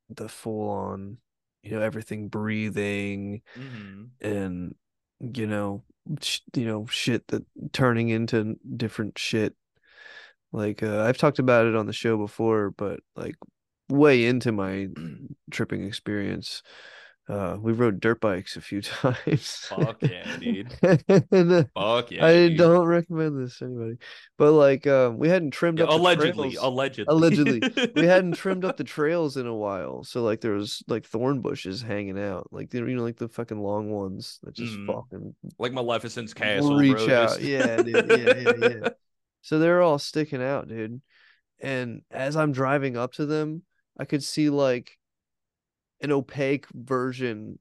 [0.10, 1.18] the full on,
[1.64, 4.76] you know, everything breathing hmm and
[5.20, 5.84] you know,
[6.22, 9.56] sh- you know, shit that turning into different shit.
[10.52, 13.36] Like uh, I've talked about it on the show before, but like
[13.90, 14.90] way into my
[15.52, 16.62] tripping experience,
[17.30, 19.66] uh, we rode dirt bikes a few times.
[19.70, 20.74] Fuck yeah, dude.
[21.32, 22.26] and, uh, Fuck yeah.
[22.26, 22.58] I dude.
[22.58, 23.96] don't recommend this to anybody,
[24.38, 26.64] but like um, we hadn't trimmed Yeah, up the allegedly, trails.
[26.66, 27.92] allegedly, Allegedly.
[27.96, 31.40] we hadn't trimmed up the trails in a while, so like there was like thorn
[31.42, 34.88] bushes hanging out, like you know, like the fucking long ones that just Mhm.
[34.88, 36.76] fucking like Maleficent's castle.
[36.76, 37.30] reach bro, out.
[37.30, 38.10] just- Yeah, dude.
[38.10, 38.90] Yeah, yeah, yeah.
[39.42, 41.02] So they're all sticking out, dude.
[41.62, 43.64] And as I'm driving up to them,
[43.98, 44.98] I could see like
[46.04, 47.58] an opaque version,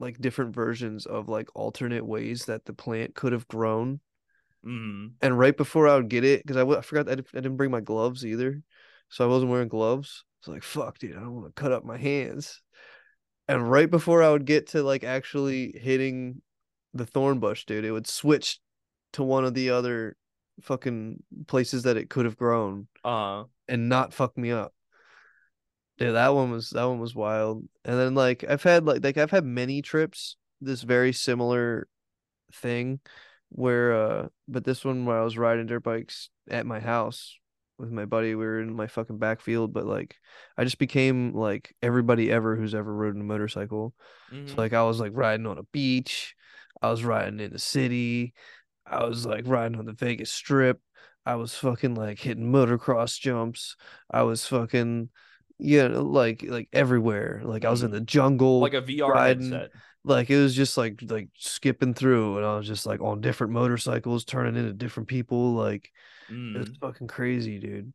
[0.00, 4.00] like different versions of like alternate ways that the plant could have grown.
[4.64, 5.12] Mhm.
[5.20, 7.56] And right before I would get it, because I, w- I forgot I, I didn't
[7.56, 8.62] bring my gloves either,
[9.08, 10.24] so I wasn't wearing gloves.
[10.40, 12.60] It's like fuck, dude, I don't want to cut up my hands.
[13.48, 16.42] And right before I would get to like actually hitting
[16.94, 18.60] the thorn bush, dude, it would switch
[19.14, 20.16] to one of the other
[20.62, 24.72] fucking places that it could have grown Uh, and not fuck me up.
[25.98, 27.64] Dude, that one was that one was wild.
[27.84, 31.88] And then like I've had like like I've had many trips this very similar
[32.54, 33.00] thing
[33.48, 37.36] where uh but this one where I was riding dirt bikes at my house
[37.78, 40.16] with my buddy, we were in my fucking backfield, but like
[40.56, 43.94] I just became like everybody ever who's ever ridden a motorcycle.
[44.30, 44.56] So mhm.
[44.56, 46.34] like I was like riding on a beach,
[46.80, 48.34] I was riding in the city,
[48.86, 50.80] I was like riding on the Vegas Strip,
[51.26, 53.76] I was fucking like hitting motocross jumps,
[54.10, 55.10] I was fucking
[55.58, 57.40] yeah, like like everywhere.
[57.44, 57.94] Like I was in Mhm.
[57.94, 59.70] the jungle, like a VR riding- headset.
[60.04, 63.52] like it was just like like skipping through, and I was just like on different
[63.52, 65.52] motorcycles, turning into different people.
[65.54, 65.90] Like
[66.28, 66.78] it was Mm.
[66.80, 67.92] fucking crazy, dude.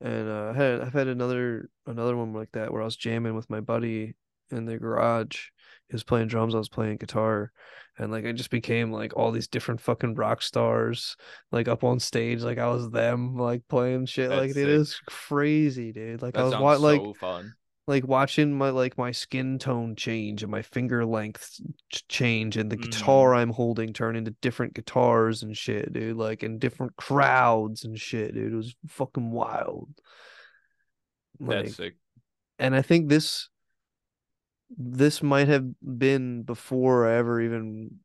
[0.00, 3.34] And uh, I had I've had another another one like that where I was jamming
[3.34, 4.14] with my buddy
[4.50, 5.48] in the garage.
[5.90, 7.50] Was playing drums, I was playing guitar,
[7.96, 11.16] and like I just became like all these different fucking rock stars,
[11.50, 14.28] like up on stage, like I was them, like playing shit.
[14.28, 16.20] like That's dude, it was crazy, dude.
[16.20, 17.54] Like That I was wa- like fun.
[17.86, 21.58] like watching my like my skin tone change and my finger length
[22.10, 22.82] change and the Mhm.
[22.82, 26.18] guitar I'm holding turn into different guitars and shit, dude.
[26.18, 28.52] Like in different crowds and shit, dude.
[28.52, 29.88] It was fucking wild.
[31.40, 31.94] Like, That's sick.
[32.58, 33.48] and I think this
[34.76, 37.96] this might have been before I ever even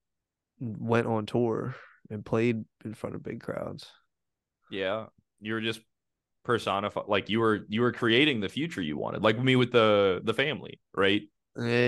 [0.59, 1.76] went on tour
[2.09, 3.88] and played in front of big crowds.
[4.72, 5.07] Yeah,
[5.41, 5.82] you were just
[6.43, 7.05] personified.
[7.07, 9.24] Like you were you were creating the future you wanted.
[9.24, 11.22] Like me with the the family, right?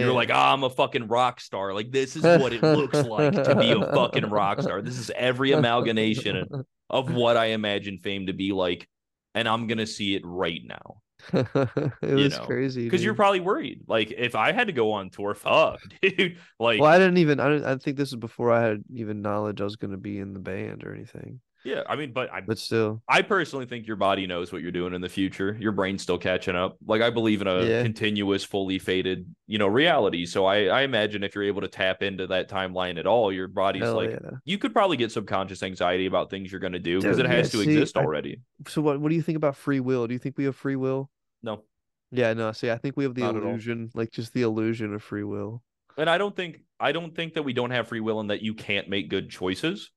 [0.02, 1.74] You were like, ah, I'm a fucking rock star.
[1.74, 4.82] Like this is what it looks like to be a fucking rock star.
[4.82, 6.48] This is every amalgamation
[6.90, 8.88] of what I imagine fame to be like,
[9.34, 11.02] and I'm gonna see it right now.
[11.34, 13.82] it was know, crazy Because you're probably worried.
[13.88, 16.38] Like if I had to go on tour, fuck, dude.
[16.60, 17.40] Like Well, I didn't even.
[17.40, 17.66] I didn't.
[17.66, 20.34] I think this is before I had even knowledge I was going to be in
[20.34, 21.40] the band or anything.
[21.64, 24.72] yeah, I mean, but I But still, I personally think your body knows what you're
[24.72, 25.58] doing in the future.
[25.60, 26.78] Your brain's still catching up.
[26.86, 27.82] Like I believe in a Yeah.
[27.82, 30.28] continuous, fully faded, you know, reality.
[30.28, 33.48] So I, I imagine if you're able to tap into that timeline at all, your
[33.48, 34.38] body's hell like yeah.
[34.46, 37.60] you could probably get subconscious anxiety about things you're gonna do because it has yeah,
[37.60, 38.42] to see, exist I- already.
[38.68, 39.02] So what?
[39.02, 40.06] What do you think about free will?
[40.06, 41.10] Do you think we have free will?
[41.46, 41.64] No.
[42.12, 42.52] Yeah, no.
[42.52, 45.62] See, I think we have the Not illusion, like just the illusion of free will.
[45.98, 48.42] And I don't think I don't think that we don't have free will and that
[48.42, 49.92] you can't make good choices.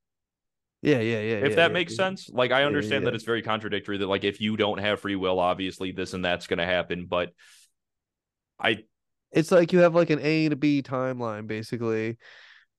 [0.82, 1.40] Yeah, yeah, yeah.
[1.42, 1.96] if yeah, that yeah, makes dude.
[1.96, 2.30] sense.
[2.30, 5.16] Like I yeah, understand that it's very contradictory that like if you don't have free
[5.16, 7.06] will, obviously this and that's gonna happen.
[7.06, 7.30] But
[8.60, 8.84] I
[9.32, 12.18] It's like you have like an A to B timeline basically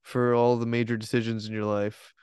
[0.04, 2.14] for all the major decisions in your life.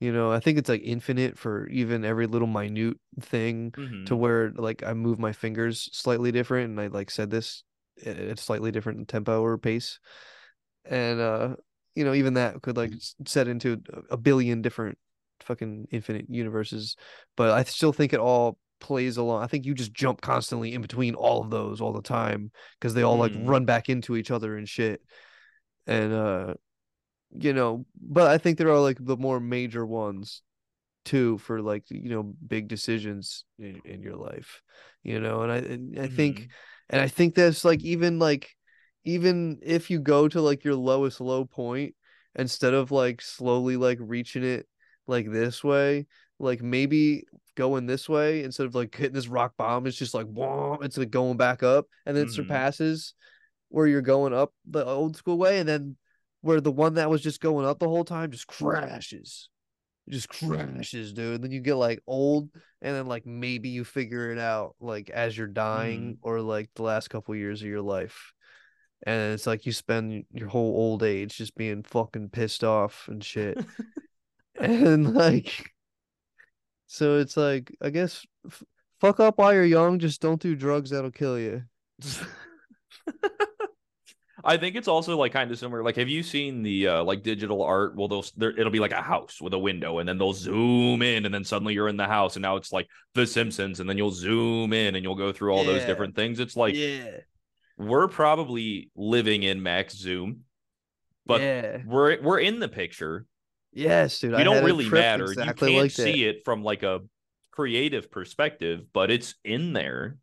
[0.00, 4.06] You know, I think it's like infinite for even every little minute thing Mhm.
[4.06, 7.62] to where like I move my fingers slightly different and I like said this
[8.04, 9.98] at a slightly different tempo or pace.
[10.84, 11.56] And uh
[11.94, 12.94] you know, even that could like
[13.26, 14.96] set into a- billion different
[15.40, 16.96] fucking infinite universes,
[17.36, 19.42] but I still think it all plays along.
[19.42, 22.94] I think you just jump constantly in between all of those all the time because
[22.94, 23.48] they all like Mm.
[23.48, 25.02] run back into each other and shit.
[25.86, 26.54] And uh
[27.38, 30.42] you know, but I think there are like the more major ones
[31.04, 34.60] too for like you know big decisions in, in your life
[35.02, 36.48] you know and i and i think Mhm.
[36.90, 38.54] and i think that's like even like
[39.04, 41.94] even if you go to like your lowest low point
[42.34, 44.68] instead of like slowly like reaching it
[45.06, 46.06] like this way
[46.38, 47.24] like maybe
[47.56, 50.98] going this way instead of like hitting this rock bottom it's just like whoa, it's
[50.98, 52.34] like going back up and then it Mhm.
[52.34, 53.14] surpasses
[53.68, 55.96] where you're going up the old school way and then
[56.40, 59.50] where the one that was just going up the whole time just crashes it
[60.10, 61.42] just crashes, dude.
[61.42, 62.50] Then you get like old,
[62.82, 66.28] and then like maybe you figure it out like as you're dying mm-hmm.
[66.28, 68.32] or like the last couple years of your life.
[69.06, 73.24] And it's like you spend your whole old age just being fucking pissed off and
[73.24, 73.58] shit.
[74.60, 75.70] and like,
[76.86, 78.64] so it's like, I guess, f-
[79.00, 79.98] fuck up while you're young.
[79.98, 81.62] Just don't do drugs that'll kill you.
[84.44, 85.82] I think it's also like kind of similar.
[85.82, 87.96] Like, have you seen the uh, like digital art?
[87.96, 91.02] Well, they'll there, it'll be like a house with a window, and then they'll zoom
[91.02, 93.88] in, and then suddenly you're in the house, and now it's like The Simpsons, and
[93.88, 96.40] then you'll zoom in, and you'll go through all those different things.
[96.40, 97.18] It's like yeah.
[97.76, 100.40] we're probably living in max zoom,
[101.26, 101.78] but yeah.
[101.86, 103.26] we're we're in the picture.
[103.72, 104.32] Yes, dude.
[104.32, 105.24] We I don't really matter.
[105.24, 107.00] Exactly you can't like see it from like a
[107.52, 110.16] creative perspective, but it's in there.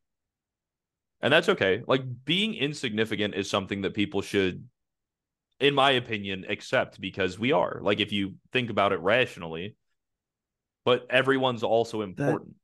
[1.21, 1.83] And that's okay.
[1.87, 4.67] Like being insignificant is something that people should,
[5.59, 7.79] in my opinion, accept because we are.
[7.81, 9.75] Like if you think about it rationally,
[10.85, 12.55] but everyone's also important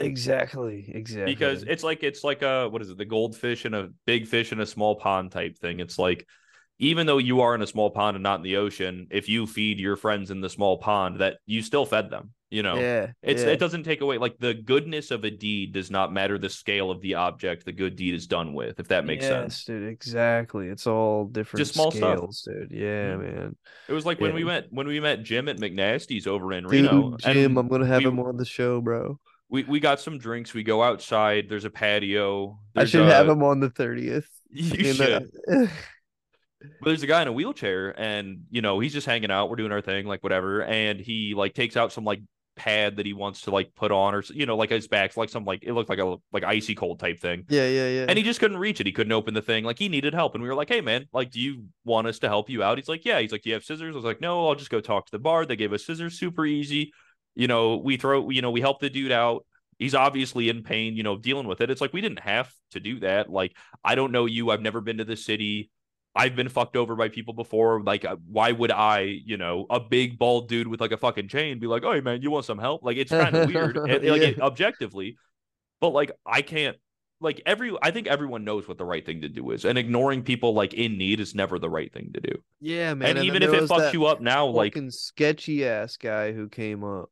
[0.00, 0.90] Exactly.
[0.94, 1.32] Exactly.
[1.32, 4.52] because it's like it's like a what is it the goldfish and a big fish
[4.52, 6.26] in a small pond type thing it's like
[6.78, 9.46] even though you are in a small pond and not in the ocean if you
[9.46, 13.12] feed your friends in the small pond that you still fed them you know yeah.
[13.22, 13.50] it's yeah.
[13.50, 16.90] it doesn't take away like the goodness of a deed does not matter the scale
[16.90, 19.88] of the object the good deed is done with if that makes yes, sense dude.
[19.88, 20.66] Exactly.
[20.68, 22.28] It's all different just small stuff.
[22.44, 22.72] dude.
[22.72, 23.20] Yeah, Mhm.
[23.20, 23.56] man.
[23.88, 26.72] it was like when we met when we met jim at mcnasty's over in Dude,
[26.72, 29.20] reno Jim, I'm gonna have we, him on the show, bro.
[29.48, 33.28] we we got some drinks we go outside there's a patio I should a, have
[33.28, 34.28] him on the thirtieth.
[34.50, 35.30] you should
[36.60, 39.48] But there's a guy in a wheelchair, and you know he's just hanging out.
[39.48, 40.62] We're doing our thing, like whatever.
[40.62, 42.20] And he like takes out some like
[42.60, 45.30] pad that he wants to like put on, or you know, like his back, like
[45.30, 47.44] some like it looked like a like icy cold type thing.
[47.48, 48.04] yeah, yeah, yeah.
[48.06, 48.86] And he just couldn't reach it.
[48.86, 49.64] He couldn't open the thing.
[49.64, 52.18] Like he needed help, and we were like, "Hey man, like, do you want us
[52.20, 54.04] to help you out?" He's like, "Yeah." He's like, "Do you have scissors?" I was
[54.04, 56.92] like, "No, I'll just go talk to the bar." They gave us scissors, super easy.
[57.34, 59.46] You know, we throw, you know, we help the dude out.
[59.78, 61.70] He's obviously in pain, you know, dealing with it.
[61.70, 63.30] It's like we didn't have to do that.
[63.30, 64.50] Like I don't know you.
[64.50, 65.70] I've never been to the city.
[66.14, 67.82] I've been fucked over by people before.
[67.82, 71.28] Like, uh, why would I, you know, a big bald dude with like a fucking
[71.28, 72.82] chain be like, oh, hey, man, you want some help?
[72.82, 74.28] Like, it's kind of weird, and, like, Yeah.
[74.28, 75.16] it- objectively.
[75.80, 76.76] But like, I can't,
[77.20, 80.22] like, every, I think everyone knows what the right thing to do is, and ignoring
[80.22, 82.32] people like in need is never the right thing to do.
[82.60, 83.10] yeah, man.
[83.10, 86.48] and then even if it fucks you up now, like, fucking sketchy ass guy who
[86.48, 87.10] came up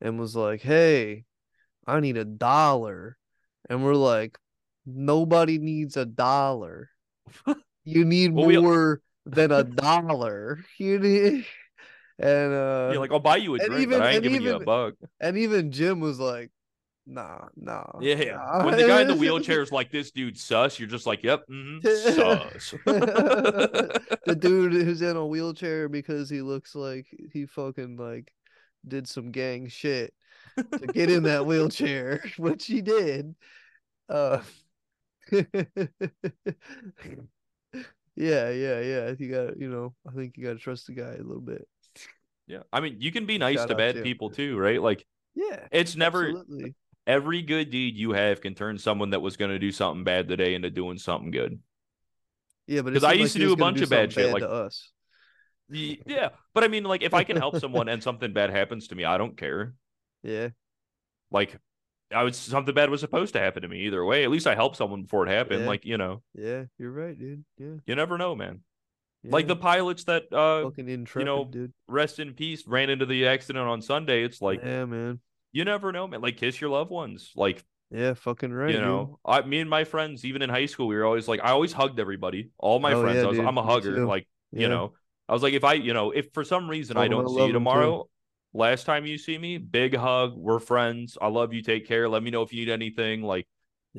[0.00, 1.24] and was like, "Hey,
[1.86, 3.16] I need a dollar,"
[3.70, 4.36] and we're like,
[4.84, 6.90] "Nobody needs a dollar.
[7.84, 10.64] You need Well, we- more than a dollar.
[10.78, 11.46] You need."
[12.18, 14.42] And uh, you're like, I'll buy you a drink, even- but I ain't and giving
[14.42, 14.94] you a even- buck.
[15.20, 16.50] and even Jim was like,
[17.06, 18.36] "Nah, nah." Yeah, yeah.
[18.36, 21.22] nah." When the guy in the wheelchair is like, this dude sus, you're just like,
[21.24, 22.74] yep, mm sus.
[22.84, 28.32] the dude who's in a wheelchair because he looks like he fucking like
[28.86, 30.12] did some gang shit
[30.56, 33.34] to get in that wheelchair, which he did.
[34.08, 34.42] Uh
[38.16, 39.14] Yeah, yeah, yeah.
[39.18, 41.66] You got you know, I think you gotta trust the guy a little bit.
[42.46, 42.62] yeah.
[42.72, 44.04] I mean, you can be nice Shout to bad Jim.
[44.04, 44.80] people too, right?
[44.82, 45.66] Like, Yeah.
[45.70, 46.74] it's never, Absolutely.
[47.06, 50.28] every good deed you have can turn someone that was going to do something bad
[50.28, 51.58] today into doing something good.
[52.66, 54.42] Yeah, but it 'Cause I used like to do a bunch of bad shit, like-
[54.42, 54.90] to us.
[55.68, 56.30] Yeah.
[56.52, 59.04] But I mean, like, if I can help someone and something bad happens to me,
[59.04, 59.74] I don't care.
[60.22, 60.50] Yeah.
[61.30, 61.56] Like,
[62.14, 64.24] I was something bad was supposed to happen to me either way.
[64.24, 65.62] At least I helped someone before it happened.
[65.62, 65.66] Yeah.
[65.68, 67.44] Like, you know, Yeah, you're right, dude.
[67.58, 67.74] Yeah.
[67.86, 68.60] you never know, man.
[69.24, 71.72] Like the pilots that uh fucking intrepid, know, dude.
[71.86, 74.24] rest in peace ran into the accident on Sunday.
[74.24, 75.20] It's like yeah, man.
[75.52, 76.20] you never know, man.
[76.20, 77.30] Like kiss your loved ones.
[77.36, 78.74] Like Yeah, fucking right.
[78.74, 81.40] you know, I me and my friends, even in high school, we were always like,
[81.40, 83.16] I always hugged everybody, all my Oh, friends.
[83.18, 83.46] yeah, I was, dude.
[83.46, 84.04] I'm a hugger.
[84.06, 84.62] Like dude.
[84.62, 84.94] you know,
[85.28, 87.46] I was like, if I, you know, if for some reason I I don't see
[87.46, 88.08] you tomorrow,
[88.52, 90.34] last time you see me, big hug.
[90.36, 91.16] We're friends.
[91.20, 91.62] I love you.
[91.62, 92.08] Take care.
[92.08, 93.22] Let me know if you need anything.
[93.22, 93.46] Like,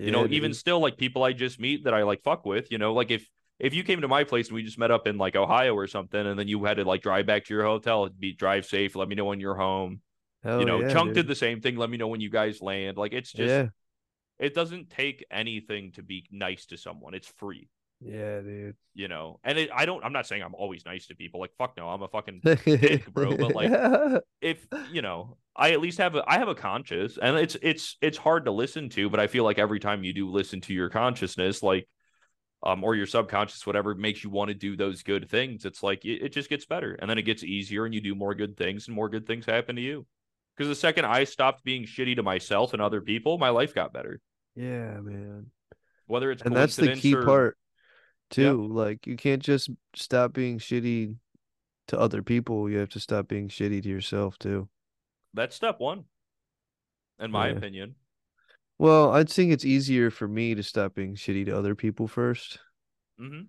[0.01, 2.71] you know, Yeah, even still, like people I just meet that I like fuck with,
[2.71, 3.29] you know, like if
[3.59, 5.87] if you came to my place and we just met up in like Ohio or
[5.87, 8.65] something, and then you had to like drive back to your hotel, it'd be drive
[8.65, 8.95] safe.
[8.95, 10.01] Let me know when you're home.
[10.43, 11.15] Hell you know, yeah, Chunk dude.
[11.15, 11.77] did the same thing.
[11.77, 12.97] Let me know when you guys land.
[12.97, 13.67] Like it's just yeah,
[14.39, 17.13] it doesn't take anything to be nice to someone.
[17.13, 17.69] It's free,
[18.05, 18.75] yeah, dude.
[18.93, 19.39] you know.
[19.43, 20.03] And it, I don't.
[20.03, 21.39] I'm not saying I'm always nice to people.
[21.39, 23.71] Like fuck no, I'm a fucking dick, bro, but, like,
[24.41, 27.95] if you know i at least have a i have a conscience and it's it's
[28.01, 30.73] it's hard to listen to but i feel like every time you do listen to
[30.73, 31.87] your consciousness like
[32.63, 36.05] um or your subconscious whatever makes you want to do those good things it's like
[36.05, 38.57] it, it just gets better and then it gets easier and you do more good
[38.57, 40.03] things and more good things happen to you
[40.57, 43.93] because the second i stopped being shitty to myself and other people my life got
[43.93, 44.19] better
[44.55, 45.51] yeah, man.
[46.07, 47.57] whether it's And that's the key or- part
[48.34, 48.67] too.
[48.67, 51.17] Like you can't just stop being shitty
[51.88, 52.69] to other people.
[52.69, 54.67] You have to stop being shitty to yourself too.
[55.34, 56.05] that's step one
[57.19, 57.55] in my Yeah.
[57.57, 57.95] opinion
[58.79, 62.59] Well, I'd think it's easier for me to stop being shitty to other people first.
[63.19, 63.43] mm-hmm.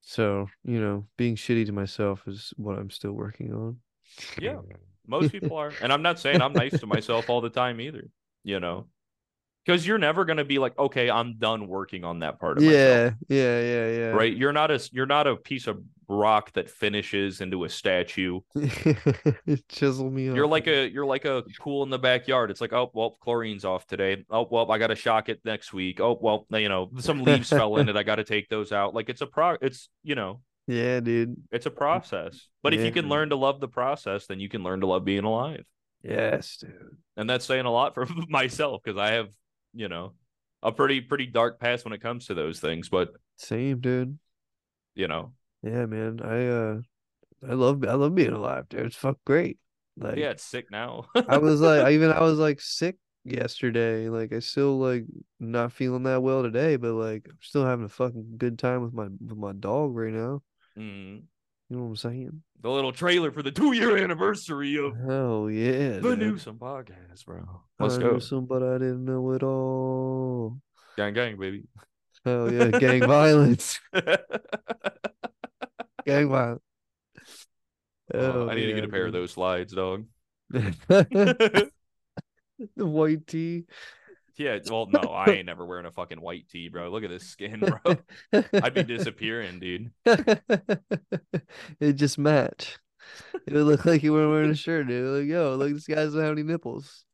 [0.00, 3.80] So, you know, being shitty to myself is what I'm still working on.
[4.40, 4.60] Yeah.
[5.06, 5.72] Most people are.
[5.80, 8.08] And I'm not saying I'm nice to myself all the time either,
[8.44, 8.86] you know.
[9.64, 12.80] Because you're never gonna be like, okay, I'm done working on that part of myself.
[12.80, 14.06] Yeah, yeah, yeah, yeah.
[14.08, 14.36] Right.
[14.36, 18.40] You're not a you're not a piece of rock that finishes into a statue.
[19.68, 20.24] Chisel me.
[20.24, 22.50] You're like a you're like a pool in the backyard.
[22.50, 24.24] It's like, oh well, chlorine's off today.
[24.30, 26.00] Oh well, I gotta shock it next week.
[26.00, 27.96] Oh well, you know, some leaves fell in it.
[27.96, 28.94] I gotta take those out.
[28.94, 31.36] Like it's a pro it's you know, Yeah, dude.
[31.52, 32.48] it's a process.
[32.62, 33.10] But if you can Yeah.
[33.12, 35.64] learn to love the process, then you can learn to love being alive.
[36.02, 36.96] Yes, dude.
[37.16, 39.28] and that's saying a lot for myself because I have,
[39.74, 40.12] you know,
[40.62, 42.88] a pretty pretty dark past when it comes to those things.
[42.88, 44.18] But Same, dude.
[44.94, 46.20] you know, Yeah, man.
[46.22, 46.80] I uh
[47.48, 48.86] I love I love being alive, dude.
[48.86, 49.58] It's fuck great.
[49.96, 51.06] Like yeah, it's sick now.
[51.28, 54.08] I was like I even I was like sick yesterday.
[54.08, 55.04] Like I still like
[55.40, 58.92] not feeling that well today, but like I'm still having a fucking good time with
[58.92, 60.42] my with my dog right now.
[60.76, 61.26] Mm.
[61.72, 62.42] You know what I'm saying?
[62.60, 66.00] the little trailer for the two year anniversary of Hell yeah.
[66.00, 66.18] the dude.
[66.18, 67.62] Newsome podcast, bro.
[67.80, 70.58] Let's I go, knew some, but I didn't know it all.
[70.98, 71.64] gang, gang, baby.
[72.26, 73.80] Hell yeah, gang violence.
[76.04, 76.60] Gang violence.
[78.12, 80.04] Oh, I need to get a pair of those slides, dog.
[80.50, 81.70] the
[82.76, 83.64] white tee.
[84.36, 86.90] Yeah, well, no, I ain't never wearing a fucking white tee, bro.
[86.90, 87.96] Look at this skin, bro.
[88.32, 89.90] I'd be disappearing, dude.
[91.80, 92.78] it just match.
[93.46, 95.20] It would look like you weren't wearing a shirt, dude.
[95.20, 97.04] Like, yo, look, this guy doesn't have any nipples.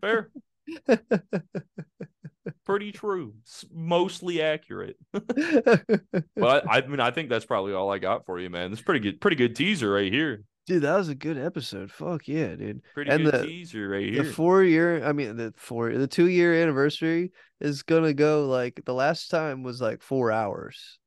[0.00, 0.30] Fair,
[2.66, 3.34] pretty true,
[3.72, 4.96] mostly accurate.
[5.12, 8.70] But I, I mean, I think that's probably all I got for you, man.
[8.70, 10.44] This pretty good, pretty good teaser right here.
[10.66, 11.90] Dude, that was a good episode.
[11.90, 12.82] Fuck yeah, dude.
[12.94, 14.22] Pretty And good the- teaser right here.
[14.22, 18.80] The four year, I mean, the four, the two year anniversary is gonna go like
[18.84, 20.98] the last time was like four hours.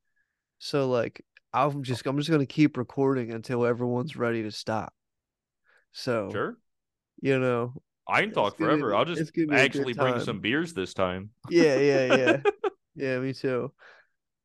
[0.58, 1.82] So like, I'm oh.
[1.82, 4.92] just, I'm just gonna keep recording until everyone's ready to stop.
[5.92, 6.58] So, Sure,
[7.20, 7.74] you know,
[8.08, 8.90] I can talk forever.
[8.90, 11.30] be- I'll just gonna be a good actually bring some beers this time.
[11.48, 12.36] yeah, yeah, yeah,
[12.96, 13.72] yeah, me too.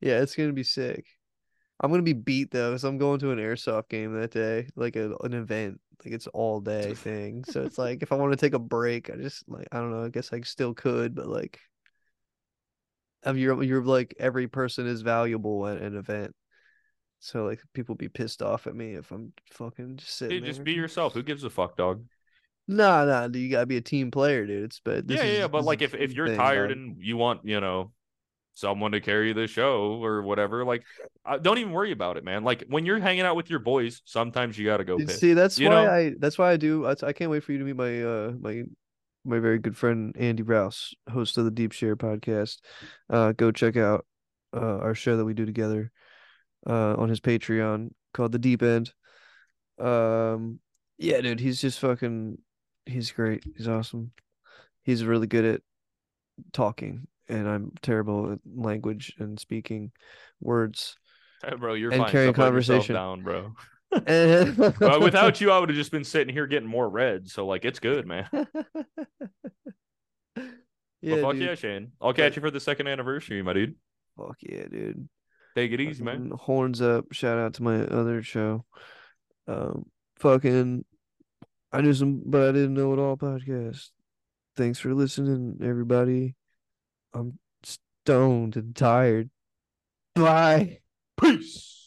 [0.01, 1.05] Yeah, it's gonna be sick.
[1.79, 4.95] I'm gonna be beat though, because I'm going to an airsoft game that day, like
[4.95, 7.43] a, an event, like it's all day thing.
[7.45, 9.91] So it's like if I want to take a break, I just like I don't
[9.91, 10.03] know.
[10.03, 11.59] I guess I still could, but like,
[13.23, 16.35] I mean, you're you're like every person is valuable at an event.
[17.19, 20.63] So like people be pissed off at me if I'm fucking just sitting Dude, just
[20.63, 21.13] be yourself.
[21.13, 22.03] Who gives a fuck, dog?
[22.67, 24.65] Nah, nah, you gotta be a team player, dude.
[24.65, 26.77] It's but yeah, is- yeah, but like if, if you're thing, tired dog.
[26.77, 27.91] and you want, you know,
[28.53, 30.83] someone to carry the show or whatever, like,
[31.25, 32.43] uh, don't even worry about it, man.
[32.43, 35.19] Like when you're hanging out with your boys, sometimes you gotta go piss.
[35.19, 35.91] See, that's you why know?
[35.91, 36.85] I that's why I do.
[36.85, 38.63] I, I can't wait for you to meet my uh my
[39.25, 42.57] my very good friend Andy Rouse, host of the Deep Share podcast.
[43.09, 44.05] Uh, go check out
[44.53, 45.91] uh our show that we do together
[46.67, 48.91] uh on his Patreon called The Deep End.
[49.79, 50.59] Um,
[50.97, 52.37] yeah, dude, he's just fucking.
[52.85, 53.43] He's great.
[53.55, 54.11] He's awesome.
[54.83, 55.61] He's really good at
[56.51, 59.91] talking, and I'm terrible at language and speaking
[60.41, 60.97] words.
[61.57, 62.11] bro, you're and fine.
[62.11, 62.95] carrying conversation.
[62.95, 63.53] down, bro.
[63.91, 67.27] Without you, I would have just been sitting here getting more red.
[67.29, 68.27] So like, it's good, man.
[71.01, 71.41] yeah, fuck dude.
[71.41, 71.91] yeah, Shane.
[72.01, 73.75] I'll catch you for the second anniversary, my dude.
[74.17, 75.09] Fuck yeah, dude.
[75.55, 76.31] Take it easy, man.
[76.39, 77.05] Horns up.
[77.11, 78.65] Shout out to my other show.
[79.47, 79.85] Um,
[80.19, 80.85] fucking,
[81.73, 83.89] I knew some, but I didn't know it all podcast.
[84.55, 86.35] Thanks for listening, everybody.
[87.13, 89.29] I'm stoned and tired.
[90.15, 90.81] Bye.
[91.19, 91.78] Peace.